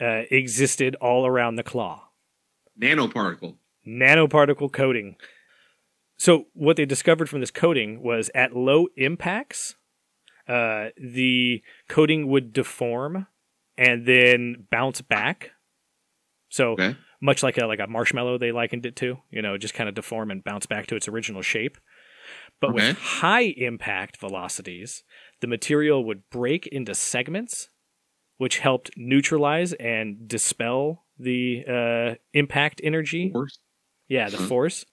[0.00, 2.08] uh, existed all around the claw
[2.80, 3.56] Nanoparticle.
[3.86, 5.16] nanoparticle coating.
[6.16, 9.74] So what they discovered from this coating was at low impacts,
[10.48, 13.26] uh, the coating would deform
[13.76, 15.50] and then bounce back.
[16.48, 16.96] So Okay.
[17.20, 19.18] much like a like a marshmallow, they likened it to.
[19.30, 21.78] You know, just kind of deform and bounce back to its original shape.
[22.60, 22.88] But Okay.
[22.88, 25.02] with high impact velocities,
[25.40, 27.68] the material would break into segments,
[28.36, 33.30] which helped neutralize and dispel the uh, impact energy.
[33.32, 33.58] Horse.
[34.08, 34.84] Yeah, the force.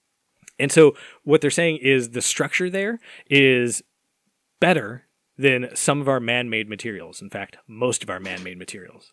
[0.58, 0.94] And so
[1.24, 2.98] what they're saying is the structure there
[3.28, 3.82] is
[4.60, 5.04] better
[5.38, 7.20] than some of our man-made materials.
[7.22, 9.12] In fact, most of our man-made materials.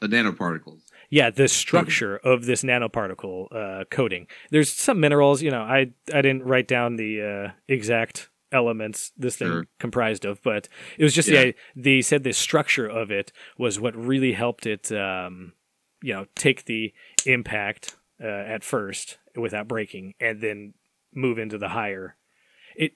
[0.00, 0.80] The nanoparticles.
[1.08, 4.26] Yeah, the structure of this nanoparticle uh, coating.
[4.50, 9.36] There's some minerals, you know, I I didn't write down the uh, exact elements this
[9.36, 9.66] thing Sure.
[9.78, 10.68] comprised of, but
[10.98, 11.44] it was just Yeah.
[11.44, 15.54] the they said the structure of it was what really helped it, um,
[16.02, 16.92] you know, take the
[17.24, 20.74] impact uh, at first without breaking, and then
[21.14, 22.16] move into the higher.
[22.76, 22.92] It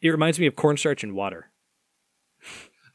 [0.00, 1.50] it reminds me of cornstarch and water.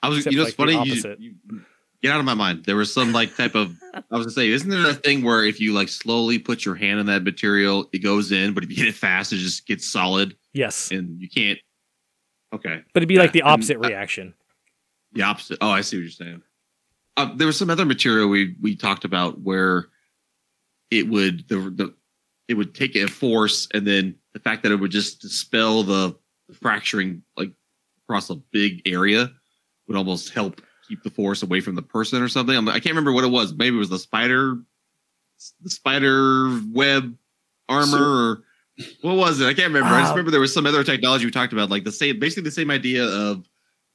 [0.02, 0.90] I was, Except you know, it's like funny.
[0.90, 1.16] You,
[1.50, 1.62] you-
[2.02, 2.66] get out of my mind.
[2.66, 3.74] There was some like type of.
[3.94, 6.76] I was gonna say, isn't there a thing where if you like slowly put your
[6.76, 9.66] hand in that material, it goes in, but if you hit it fast, it just
[9.66, 11.60] gets solid, Yes, and you can't.
[12.54, 14.34] Okay, but it'd be like the Yeah, and opposite I- reaction.
[15.14, 15.58] the opposite.
[15.62, 16.42] Oh, I see what you're saying.
[17.16, 19.86] Uh, there was some other material we we talked about where
[20.92, 21.94] it would the the
[22.48, 26.16] it would take a force, and then the fact that it would just dispel the
[26.62, 27.52] fracturing like
[28.04, 29.32] across a big area
[29.88, 32.56] would almost help keep the force away from the person or something.
[32.56, 33.54] I'm, I can't remember what it was.
[33.54, 34.58] Maybe it was the spider,
[35.62, 37.16] the spider web
[37.70, 38.44] armor, or
[39.02, 39.46] what was it?
[39.46, 39.90] I can't remember.
[39.90, 42.44] I just remember there was some other technology we talked about, like the same, basically
[42.44, 43.48] the same idea of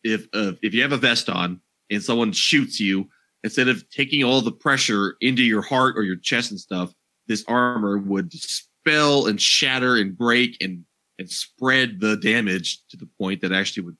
[0.04, 1.60] if uh, if you have a vest on
[1.90, 3.08] and someone shoots you,
[3.44, 6.92] instead of taking all the pressure into your heart or your chest and stuff,
[7.26, 10.84] this armor would dispel and shatter and break and
[11.18, 13.96] and spread the damage to the point that actually would.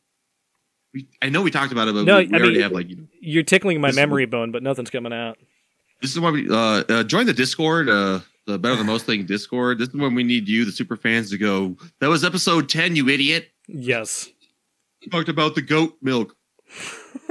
[0.94, 2.72] We, I know we talked about it, but No, we, we I already mean- have
[2.72, 3.06] like you know.
[3.20, 5.36] You're tickling my memory bone, but nothing's coming out.
[6.00, 6.54] This is why we uh,
[6.88, 9.78] uh join the Discord, uh the Better Than Most Thing Discord.
[9.78, 11.76] This is when we need you, the super fans, to go.
[12.00, 13.48] That was episode ten, you idiot.
[13.66, 14.28] Yes.
[15.04, 16.34] We talked about the goat milk.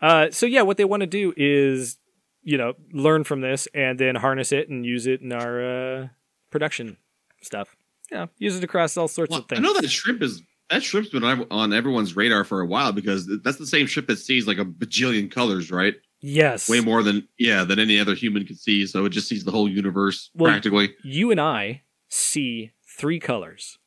[0.00, 1.98] Uh, so yeah, what they want to do is,
[2.42, 6.08] you know, learn from this and then harness it and use it in our uh,
[6.50, 6.96] production
[7.42, 7.76] stuff.
[8.10, 9.58] Yeah, use it across all sorts Well, of things.
[9.58, 12.92] I know that shrimp is that shrimp's been on on everyone's radar for a while
[12.92, 15.94] because that's the same shrimp that sees like a bajillion colors, right?
[16.20, 16.68] Yes.
[16.68, 18.86] Way more than yeah than any other human could see.
[18.86, 20.94] So it just sees the whole universe Well, practically.
[21.04, 23.78] You and I see three colors.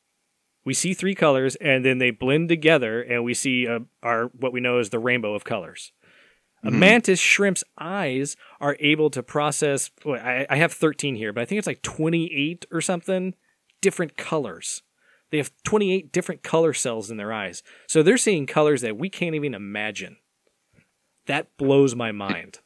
[0.64, 4.52] We see three colors, and then they blend together, and we see uh, our what
[4.52, 5.90] we know as the rainbow of colors.
[6.64, 6.78] A Mhm.
[6.78, 9.90] mantis shrimp's eyes are able to process.
[10.04, 13.34] Well, I, I have 13 here, but I think it's like 28 or something
[13.80, 14.82] different colors.
[15.30, 17.62] They have 28 different color cells in their eyes.
[17.88, 20.18] So they're seeing colors that we can't even imagine.
[21.26, 22.58] That blows my mind.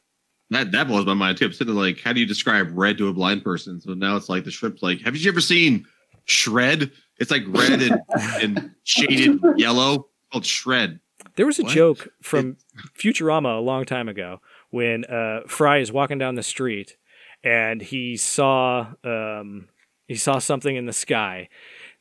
[0.49, 1.45] That that blows my mind too.
[1.45, 3.81] I'm sitting like, how do you describe red to a blind person?
[3.81, 5.85] So now it's like the shrimp's like, have you ever seen
[6.25, 6.91] shred?
[7.19, 8.01] It's like red and,
[8.41, 10.99] and shaded yellow called shred.
[11.37, 11.71] There was a What?
[11.73, 12.57] joke from
[12.99, 16.97] Futurama a long time ago when uh, Fry is walking down the street
[17.43, 19.69] and he saw um,
[20.07, 21.47] he saw something in the sky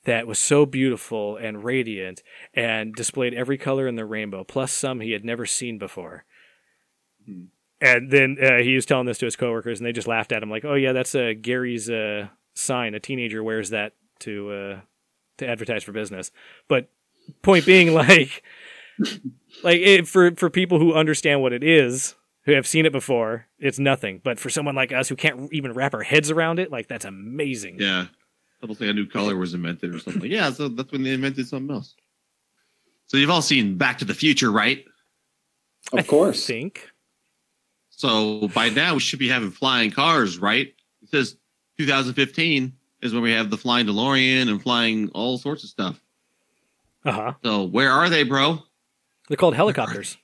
[0.05, 2.23] that was so beautiful and radiant
[2.55, 6.25] and displayed every color in the rainbow, plus some he had never seen before.
[7.25, 7.45] Hmm.
[7.81, 10.43] And then uh, he was telling this to his coworkers, and they just laughed at
[10.43, 12.95] him, like, "Oh yeah, that's uh, Gary's uh, sign.
[12.95, 14.81] A teenager wears that to uh,
[15.37, 16.31] to advertise for business."
[16.69, 16.89] But
[17.43, 18.43] point being, like,
[19.63, 22.15] like it, for for people who understand what it is,
[22.47, 24.21] who have seen it before, it's nothing.
[24.23, 27.05] But for someone like us who can't even wrap our heads around it, like that's
[27.05, 27.77] amazing.
[27.79, 28.07] Yeah.
[28.63, 30.31] Almost like a new color was invented or something.
[30.31, 31.95] yeah, so that's when they invented something else.
[33.07, 34.85] So you've all seen Back to the Future, right?
[35.93, 36.47] Of course.
[36.47, 36.89] think.
[37.91, 40.69] So by now we should be having flying cars, right?
[41.03, 41.37] It says
[41.79, 42.73] 2015
[43.03, 46.01] is when we have the flying DeLorean and flying all sorts of stuff.
[47.05, 47.33] Uh huh.
[47.45, 48.63] So where are they, bro?
[49.29, 50.17] They're called helicopters.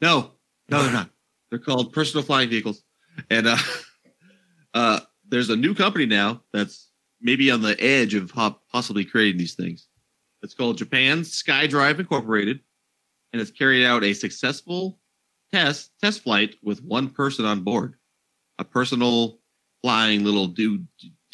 [0.00, 0.32] No,
[0.68, 1.10] no, they're not.
[1.50, 2.82] They're called personal flying vehicles.
[3.30, 3.56] And uh,
[4.74, 8.32] uh, there's a new company now that's maybe on the edge of
[8.70, 9.88] possibly creating these things.
[10.42, 12.60] It's called Japan SkyDrive Incorporated,
[13.32, 15.00] and it's carried out a successful
[15.52, 17.94] test test flight with one person on board,
[18.58, 19.40] a personal
[19.82, 20.84] flying little do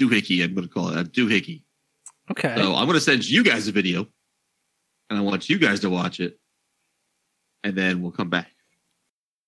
[0.01, 0.43] doohickey.
[0.43, 1.65] I'm going to call it a doohickey.
[2.31, 2.55] Okay.
[2.57, 4.07] So I'm going to send you guys a video,
[5.11, 6.39] and I want you guys to watch it,
[7.65, 8.51] and then we'll come back.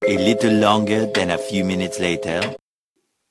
[0.07, 2.57] A little longer than a few minutes later.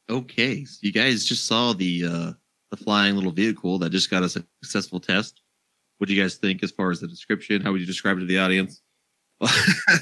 [0.09, 2.31] Okay, so you guys just saw the uh
[2.71, 5.41] the flying little vehicle that just got a successful test.
[5.97, 7.61] What do you guys think as far as the description?
[7.61, 8.81] How would you describe it to the audience?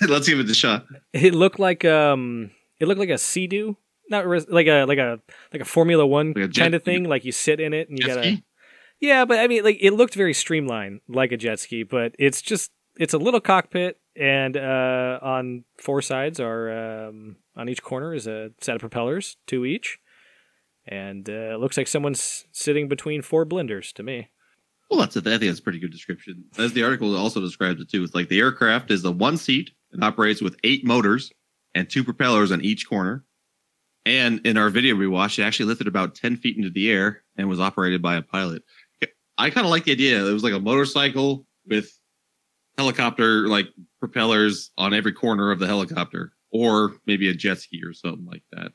[0.08, 0.86] Let's give it a shot.
[1.12, 3.78] It looked like um, it looked like a Sea-Doo,
[4.10, 5.20] not res- like a like a
[5.52, 6.92] like a Formula One Like a jet kind of ski.
[6.92, 7.04] thing.
[7.06, 8.28] Like you sit in it and you Jet gotta.
[8.28, 8.44] ski?
[9.00, 11.84] Yeah, but I mean, like it looked very streamlined, like a jet ski.
[11.84, 17.70] But it's just it's a little cockpit, and uh, on four sides are um, on
[17.70, 20.00] each corner is a set of propellers, two each,
[20.86, 24.30] and uh, it looks like someone's sitting between four blenders to me.
[24.90, 26.46] Well, that's a, I think that's a pretty good description.
[26.58, 29.72] As the article also describes it too, it's like the aircraft is a one seat
[29.92, 31.32] and operates with eight motors
[31.74, 33.26] and two propellers on each corner.
[34.06, 37.24] And in our video we watched, it actually lifted about ten feet into the air
[37.38, 38.64] and was operated by a pilot.
[39.38, 40.24] I kind of like the idea.
[40.24, 41.90] It was like a motorcycle with
[42.78, 43.68] helicopter like
[44.08, 48.44] propellers on every corner of the helicopter, or maybe a jet ski or something like
[48.52, 48.74] that.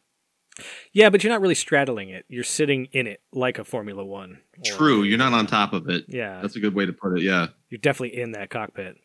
[0.94, 4.38] Yeah, but you're not really straddling it; you're sitting in it like a Formula One.
[4.56, 6.06] or- True, you're not on top of it.
[6.08, 7.22] Yeah, That's a good way to put it.
[7.22, 7.48] Yeah.
[7.68, 8.96] you're definitely in that cockpit.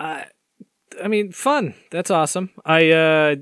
[0.00, 0.24] I,
[1.02, 1.74] I mean, fun.
[1.90, 2.48] That's awesome.
[2.64, 3.36] I uh,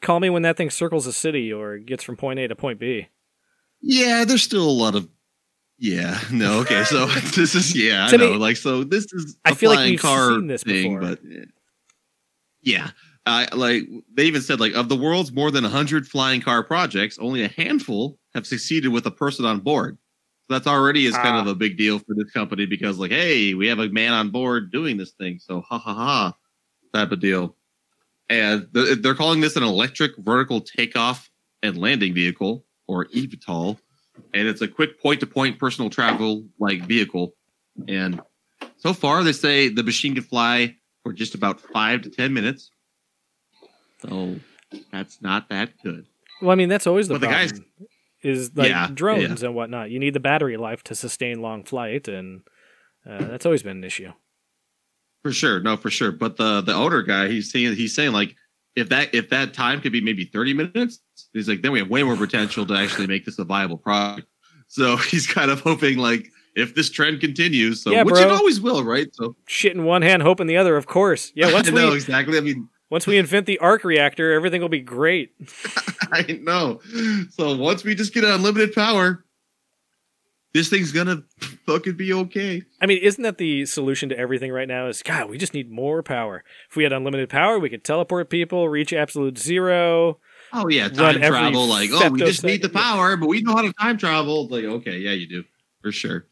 [0.00, 2.78] call me when that thing circles a city or gets from point A to point
[2.78, 3.08] B.
[3.82, 5.08] Yeah, there's still a lot of.
[5.82, 6.84] Yeah, no, okay.
[6.84, 8.32] So this is yeah, I know.
[8.32, 11.00] like so, this is I feel like we've car seen this thing, before.
[11.00, 11.44] but eh.
[12.62, 12.90] yeah,
[13.26, 17.18] I like they even said like of the world's more than hundred flying car projects,
[17.18, 19.96] only a handful have succeeded with a person on board.
[20.46, 21.40] So that's already is kind Ah.
[21.40, 24.28] of a big deal for this company because like, hey, we have a man on
[24.30, 26.34] board doing this thing, so ha ha ha,
[26.92, 27.56] type of deal.
[28.28, 31.30] And th- they're calling this an electric vertical takeoff
[31.62, 33.78] and landing vehicle or eVTOL
[34.34, 37.34] and it's a quick point to point personal travel like vehicle.
[37.88, 38.20] And
[38.76, 42.70] so far, they say the machine can fly for just about five to ten minutes.
[44.02, 44.36] So
[44.92, 46.06] that's not that good.
[46.40, 47.48] Well, I mean, that's always the But the problem.
[47.50, 47.60] guys-
[48.22, 49.90] is like Yeah, drones and whatnot.
[49.90, 52.42] You need the battery life to sustain long flight, and
[53.08, 54.12] uh, that's always been an issue.
[55.22, 56.12] For sure, no, for sure.
[56.12, 58.36] But the the owner guy, he's saying he's saying like
[58.76, 61.00] if that if that time could be maybe thirty minutes,
[61.32, 64.26] he's like then we have way more potential to actually make this a viable product.
[64.68, 68.60] So he's kind of hoping like if this trend continues, so Yeah, which it always
[68.60, 69.08] will, right?
[69.14, 70.76] So Shit in one hand, hope in the other.
[70.76, 71.32] Of course.
[71.34, 71.52] Yeah.
[71.52, 72.38] Once I know we exactly.
[72.38, 75.32] I mean, Once we invent the arc reactor, everything will be great.
[76.12, 76.80] I know.
[77.30, 79.24] So once we just get unlimited power,
[80.52, 81.22] this thing's gonna
[81.66, 82.62] fucking be okay.
[82.80, 84.88] I mean, isn't that the solution to everything right now?
[84.88, 86.44] Is God, we just need more power.
[86.68, 90.18] If we had unlimited power, we could teleport people, reach absolute zero.
[90.52, 91.66] Oh yeah, time travel.
[91.66, 94.48] Like, oh, we just need the power, but we know how to time travel.
[94.48, 95.44] Like, okay, yeah, you do
[95.82, 96.26] for sure.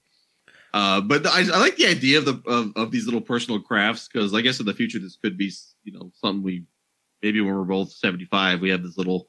[0.74, 4.08] Uh, but I, I like the idea of the of, of these little personal crafts
[4.12, 5.52] because I guess in the future this could be
[5.84, 6.64] you know something we
[7.22, 9.28] maybe when we're both seventy five we have this little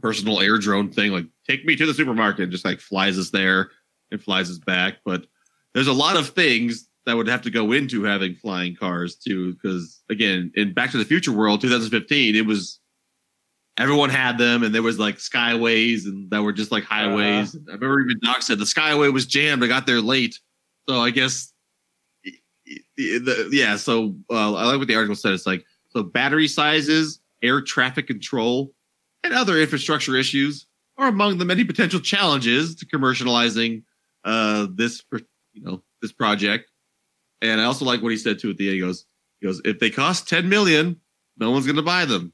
[0.00, 3.30] personal air drone thing like take me to the supermarket and just like flies us
[3.30, 3.70] there
[4.10, 4.98] and flies us back.
[5.04, 5.26] But
[5.74, 9.54] there's a lot of things that would have to go into having flying cars too
[9.54, 12.78] because again in Back to the Future world 2015 it was
[13.78, 17.72] everyone had them and there was like skyways and that were just like highways i
[17.72, 20.38] remember even doc said the skyway was jammed i got there late
[20.88, 21.52] so i guess
[22.96, 27.20] the, yeah so uh, i like what the article said it's like so battery sizes
[27.42, 28.72] air traffic control
[29.24, 30.66] and other infrastructure issues
[30.98, 33.82] are among the many potential challenges to commercializing
[34.24, 35.02] uh this
[35.52, 36.70] you know this project
[37.42, 39.06] and i also like what he said too at the end he goes
[39.40, 41.00] he goes if they cost 10 million
[41.38, 42.32] no one's to buy them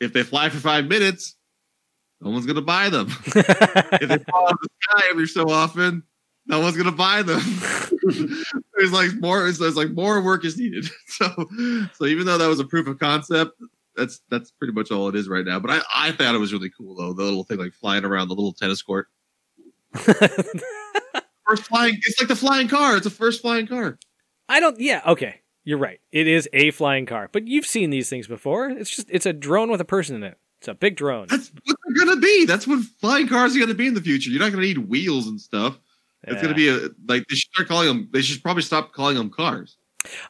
[0.00, 1.36] if they fly for five minutes,
[2.20, 3.08] no one's gonna buy them.
[3.26, 6.02] if they fall out of the sky every so often,
[6.46, 7.40] no one's gonna buy them.
[8.76, 9.46] there's like more.
[9.48, 10.86] It's, there's like more work is needed.
[11.06, 11.28] So,
[11.92, 13.52] so even though that was a proof of concept,
[13.94, 15.60] that's that's pretty much all it is right now.
[15.60, 17.12] But I I thought it was really cool though.
[17.12, 19.06] The little thing like flying around the little tennis court.
[19.94, 21.94] First flying.
[22.06, 22.96] It's like the flying car.
[22.96, 23.98] It's the first flying car.
[24.48, 24.78] I don't.
[24.80, 26.00] Yeah, okay, you're right.
[26.10, 28.70] It is a flying car, but you've seen these things before.
[28.70, 30.38] It's just it's a drone with a person in it.
[30.60, 31.26] It's a big drone.
[31.28, 32.46] That's what they're gonna be.
[32.46, 34.30] That's what flying cars are gonna be in the future.
[34.30, 35.78] You're not gonna need wheels and stuff.
[36.22, 36.42] It's Yeah.
[36.42, 38.08] gonna be a like they should start calling them.
[38.12, 39.76] They should probably stop calling them cars.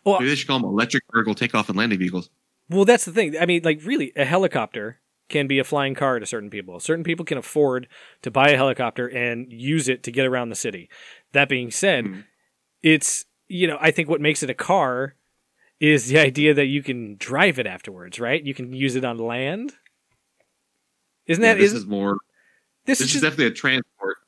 [0.04, 2.28] Well, Maybe they should call them electric vertical takeoff and landing vehicles.
[2.68, 3.36] Well, that's the thing.
[3.38, 6.78] I mean, like, really, a helicopter can be a flying car to certain people.
[6.80, 7.88] Certain people can afford
[8.22, 10.88] to buy a helicopter and use it to get around the city.
[11.32, 12.20] That being said, Hmm.
[12.82, 15.14] it's, you know, I think what makes it a car
[15.80, 18.42] is the idea that you can drive it afterwards, right?
[18.42, 19.74] You can use it on land.
[21.26, 22.18] Isn't Yeah, that, this is, is more.
[22.84, 24.18] this, This is is just, definitely a transport.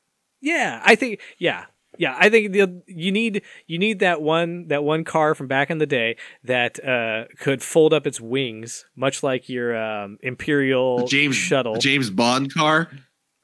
[0.41, 1.67] yeah, I think, yeah.
[1.99, 5.71] Yeah, I think the, you need you need that one that one car from back
[5.71, 10.99] in the day that uh, could fold up its wings, much like your um, Imperial
[10.99, 11.75] The James shuttle.
[11.75, 12.91] the James Bond car.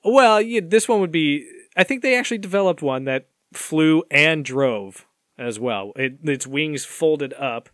[0.05, 1.49] Well, yeah, this one would be.
[1.77, 5.07] I think they actually developed one that flew and drove
[5.39, 5.93] as well.
[5.97, 7.69] It, its wings folded up,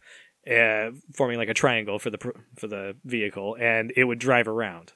[0.48, 2.18] uh, forming like a triangle for the
[2.56, 4.92] for the vehicle, and it would drive around.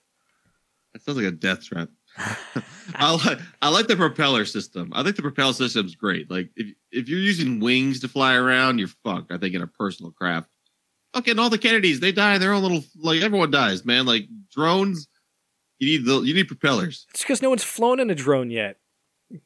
[0.93, 1.89] That sounds like a death trap.
[2.95, 4.91] I like I like the propeller system.
[4.95, 6.31] I think the propeller system's great.
[6.31, 9.33] Like if if you're using wings to fly around, you're fucked.
[9.33, 10.49] I think in a personal craft.
[11.15, 14.07] Fucking all the Kennedys, they die in their own little like everyone dies, man.
[14.07, 15.09] Like drones,
[15.79, 17.07] you need the you need propellers.
[17.11, 18.77] It's because no one's flown in a drone yet.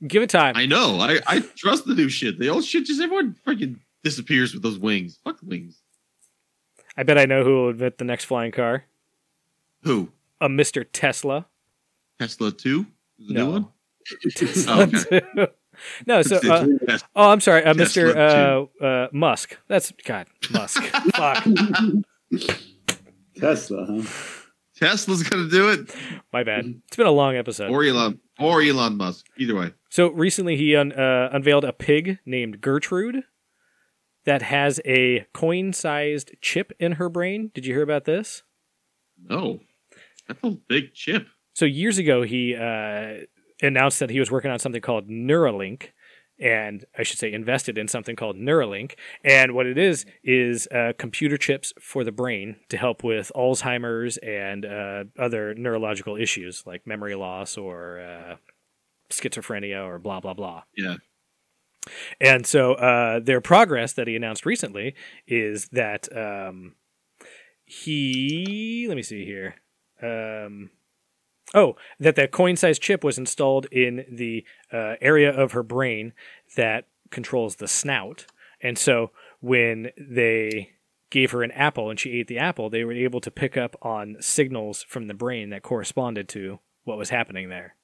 [0.07, 0.57] Give it time.
[0.57, 0.99] I know.
[1.01, 2.39] I I trust the new shit.
[2.39, 5.19] The old shit just everyone freaking disappears with those wings.
[5.25, 5.83] Fuck wings.
[6.97, 8.85] I bet I know who will invent the next flying car.
[9.83, 10.11] Who?
[10.41, 10.85] A Mr.
[10.93, 11.47] Tesla.
[12.19, 12.87] Tesla two?
[13.19, 13.45] The No.
[13.47, 13.69] new one?
[14.35, 15.21] Tesla okay.
[15.35, 15.47] too.
[16.07, 16.67] no, so uh,
[17.17, 18.15] oh, I'm sorry, uh, Mr.
[18.81, 19.57] Uh, uh, Musk.
[19.69, 20.83] That's God, Musk.
[21.15, 21.45] Fuck,
[23.39, 24.03] Tesla, huh?
[24.77, 25.95] Tesla's gonna do it,
[26.33, 26.67] my bad.
[26.87, 27.71] It's been a long episode.
[27.71, 29.27] or Elon, or Elon Musk.
[29.39, 29.73] Either way.
[29.91, 33.25] So recently, he un- uh, unveiled a pig named Gertrude
[34.25, 37.51] that has a coin-sized chip in her brain.
[37.55, 38.43] Did you hear about this?
[39.23, 39.61] No,
[40.29, 41.27] that's a big chip.
[41.57, 43.25] So years ago, he uh,
[43.63, 45.89] announced that he was working on something called Neuralink,
[46.39, 48.93] and I should say invested in something called Neuralink.
[49.25, 54.19] And what it is is uh, computer chips for the brain to help with Alzheimer's
[54.19, 58.37] and uh, other neurological issues like memory loss or uh,
[59.09, 60.65] schizophrenia or blah blah blah.
[60.77, 60.97] Yeah.
[62.21, 64.95] And so uh, their progress that he announced recently
[65.27, 66.75] is that um,
[67.65, 69.55] he, let me see here.
[70.03, 70.69] Um,
[71.57, 76.13] oh, that that coin sized chip was installed in the uh, area of her brain
[76.57, 78.27] that controls the snout.
[78.61, 80.73] And so when they
[81.11, 83.75] gave her an apple and she ate the apple, they were able to pick up
[83.83, 87.75] on signals from the brain that corresponded to what was happening there.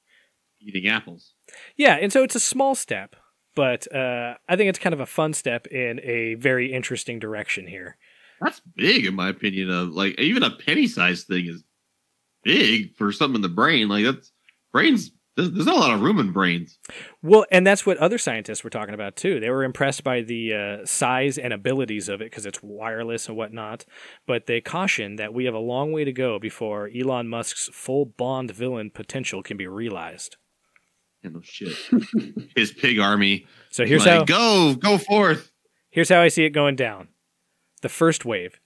[0.60, 1.32] Eating apples.
[1.76, 3.16] Yeah, and so it's a small step,
[3.56, 7.66] but uh, I think it's kind of a fun step in a very interesting direction
[7.66, 7.96] here.
[8.40, 9.70] That's big, in my opinion.
[9.70, 11.64] Of like even a penny sized thing is
[12.42, 13.88] big for something in the brain.
[13.88, 14.32] Like that's
[14.72, 16.78] brains There's, there's not a lot of room in brains.
[17.22, 19.40] Well, and that's what other scientists were talking about too.
[19.40, 23.36] They were impressed by the uh, size and abilities of it because it's wireless and
[23.36, 23.86] whatnot.
[24.26, 28.04] But they caution that we have a long way to go before Elon Musk's full
[28.04, 30.36] Bond villain potential can be realized.
[31.22, 31.76] Yeah, no shit.
[32.56, 33.46] His pig army.
[33.70, 35.50] So here's like, how go, go forth.
[35.90, 37.08] here's how I see it going down.
[37.80, 38.60] The first wave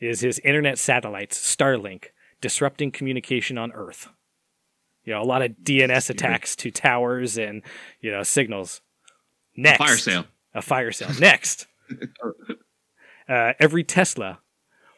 [0.00, 2.06] is his internet satellites, Starlink,
[2.40, 4.08] disrupting communication on Earth.
[5.04, 7.62] You know, a lot of DNS attacks to towers and
[8.00, 8.80] you know signals.
[9.56, 10.24] Next, Fire sale.
[10.54, 11.10] a fire sale.
[11.20, 11.66] Next,
[13.28, 14.40] uh, every Tesla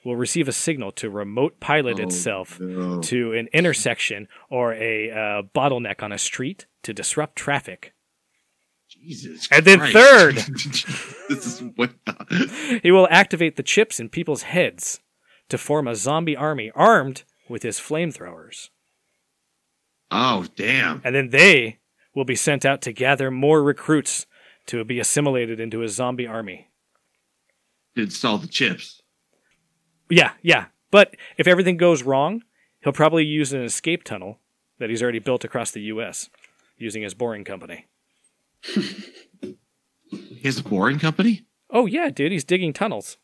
[0.04, 3.00] will receive a signal to remote pilot Oh, itself no.
[3.02, 7.92] to an intersection or a uh, bottleneck on a street to disrupt traffic.
[8.88, 9.48] Jesus.
[9.52, 9.92] And then Christ.
[9.92, 10.34] third.
[11.28, 11.90] this is what.
[12.82, 15.00] He will activate the chips in people's heads
[15.48, 18.70] to form a zombie army armed with his flamethrowers.
[20.10, 21.00] Oh damn.
[21.04, 21.78] And then they
[22.14, 24.26] will be sent out to gather more recruits
[24.66, 26.68] to be assimilated into his zombie army.
[27.96, 29.02] To install the chips.
[30.10, 30.66] Yeah, yeah.
[30.90, 32.42] But if everything goes wrong,
[32.82, 34.38] he'll probably use an escape tunnel
[34.78, 36.30] that he's already built across the U.S.
[36.76, 37.86] using his boring company.
[40.10, 41.44] his boring company.
[41.70, 43.18] Oh, yeah, dude, he's digging tunnels.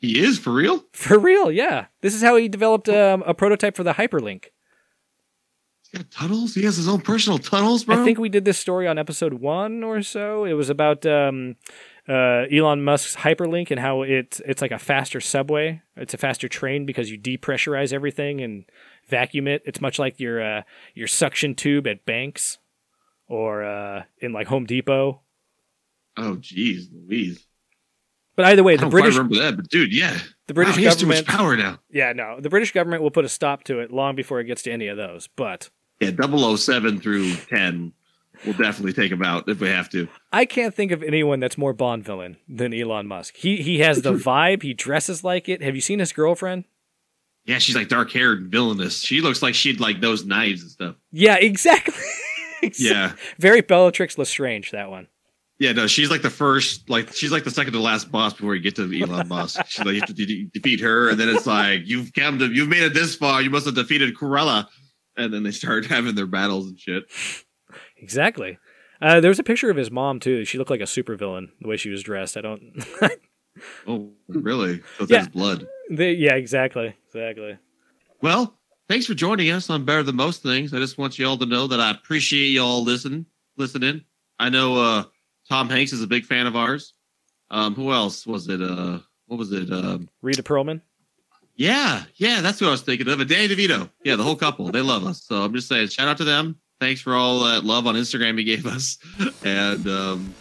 [0.00, 0.84] He is for real.
[0.92, 1.86] For real, yeah.
[2.00, 4.46] This is how he developed um, a prototype for the hyperlink.
[5.82, 6.54] He's got tunnels.
[6.54, 8.00] He has his own personal tunnels, bro.
[8.00, 10.44] I think we did this story on episode one or so.
[10.44, 11.56] It was about um,
[12.08, 15.82] uh, Elon Musk's hyperlink and how it's it's like a faster subway.
[15.96, 18.64] It's a faster train because you depressurize everything and
[19.08, 19.62] vacuum it.
[19.66, 20.62] It's much like your uh,
[20.94, 22.58] your suction tube at banks
[23.28, 25.20] or uh, in like Home Depot.
[26.16, 27.46] Oh, jeez, Louise.
[28.40, 31.06] But either way, the British remember that, but dude, yeah, the British wow, has too
[31.06, 31.78] much power now.
[31.90, 34.62] yeah no the British government will put a stop to it long before it gets
[34.62, 35.28] to any of those.
[35.36, 35.68] But
[36.00, 36.10] Yeah,
[36.56, 37.92] 007 through 10
[38.46, 40.08] We'll definitely take him out if we have to.
[40.32, 43.36] I can't think of anyone that's more Bond villain than Elon Musk.
[43.36, 44.62] He he has the vibe.
[44.62, 45.60] He dresses like it.
[45.62, 46.64] Have you seen his girlfriend?
[47.44, 49.00] Yeah, she's like dark haired and villainous.
[49.02, 50.94] She looks like she'd like those knives and stuff.
[51.12, 51.94] Yeah, exactly.
[52.62, 53.12] Exa- Yeah.
[53.38, 55.08] Very Bellatrix Lestrange, that one.
[55.60, 58.54] Yeah, no, she's like the first, like she's like the second to last boss before
[58.56, 59.60] you get to Elon Musk.
[59.68, 62.46] She's like you have to de- defeat her, and then it's like you've come to,
[62.46, 63.42] you've made it this far.
[63.42, 64.66] You must have defeated Corella,
[65.18, 67.04] and then they start having their battles and shit.
[67.98, 68.58] Exactly.
[69.02, 70.44] Uh, there was a picture of his mom too.
[70.46, 72.36] She looked like a supervillain the way she was dressed.
[72.36, 72.62] I don't.
[73.86, 74.80] Oh, really?
[74.98, 75.26] So Yeah.
[75.28, 75.66] blood.
[75.90, 77.58] they, yeah, exactly, exactly.
[78.22, 78.56] Well,
[78.88, 80.72] thanks for joining us on Better Than Most Things.
[80.72, 84.04] I just want you all to know that I appreciate you all listen listening.
[84.38, 85.04] I know uh,
[85.50, 86.94] Tom Hanks is a big fan of ours.
[87.50, 88.62] Um, who else was it?
[88.62, 89.70] Uh, what was it?
[89.72, 90.80] Um, Rita Perlman.
[91.56, 93.18] yeah, yeah, that's who I was thinking of.
[93.18, 93.90] And Danny DeVito.
[94.04, 94.70] Yeah, the whole couple.
[94.70, 95.24] They love us.
[95.24, 96.60] So I'm just saying, shout out to them.
[96.80, 98.96] Thanks for all that love on Instagram you gave us.
[99.44, 100.34] And um,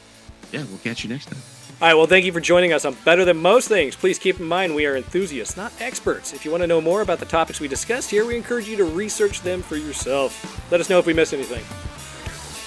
[0.52, 1.42] yeah, we'll catch you next time.
[1.82, 3.96] All right, well, thank you for joining us on Better Than Most Things.
[3.96, 6.34] Please keep in mind we are enthusiasts, not experts.
[6.34, 8.76] If you want to know more about the topics we discussed here, we encourage you
[8.78, 10.72] to research them for yourself.
[10.72, 11.64] Let us know if we missed anything.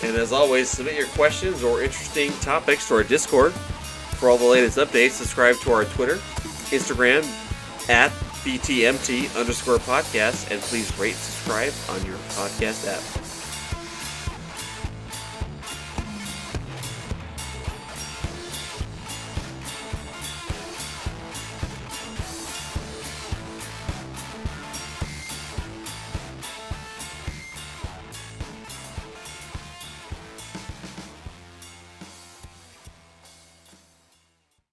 [0.02, 3.52] And as always, submit your questions or interesting topics to our Discord.
[3.52, 6.16] For all the latest updates, subscribe to our Twitter,
[6.70, 7.22] Instagram
[7.88, 8.10] at
[8.44, 13.31] BTMT underscore podcast, and please rate subscribe on your podcast app.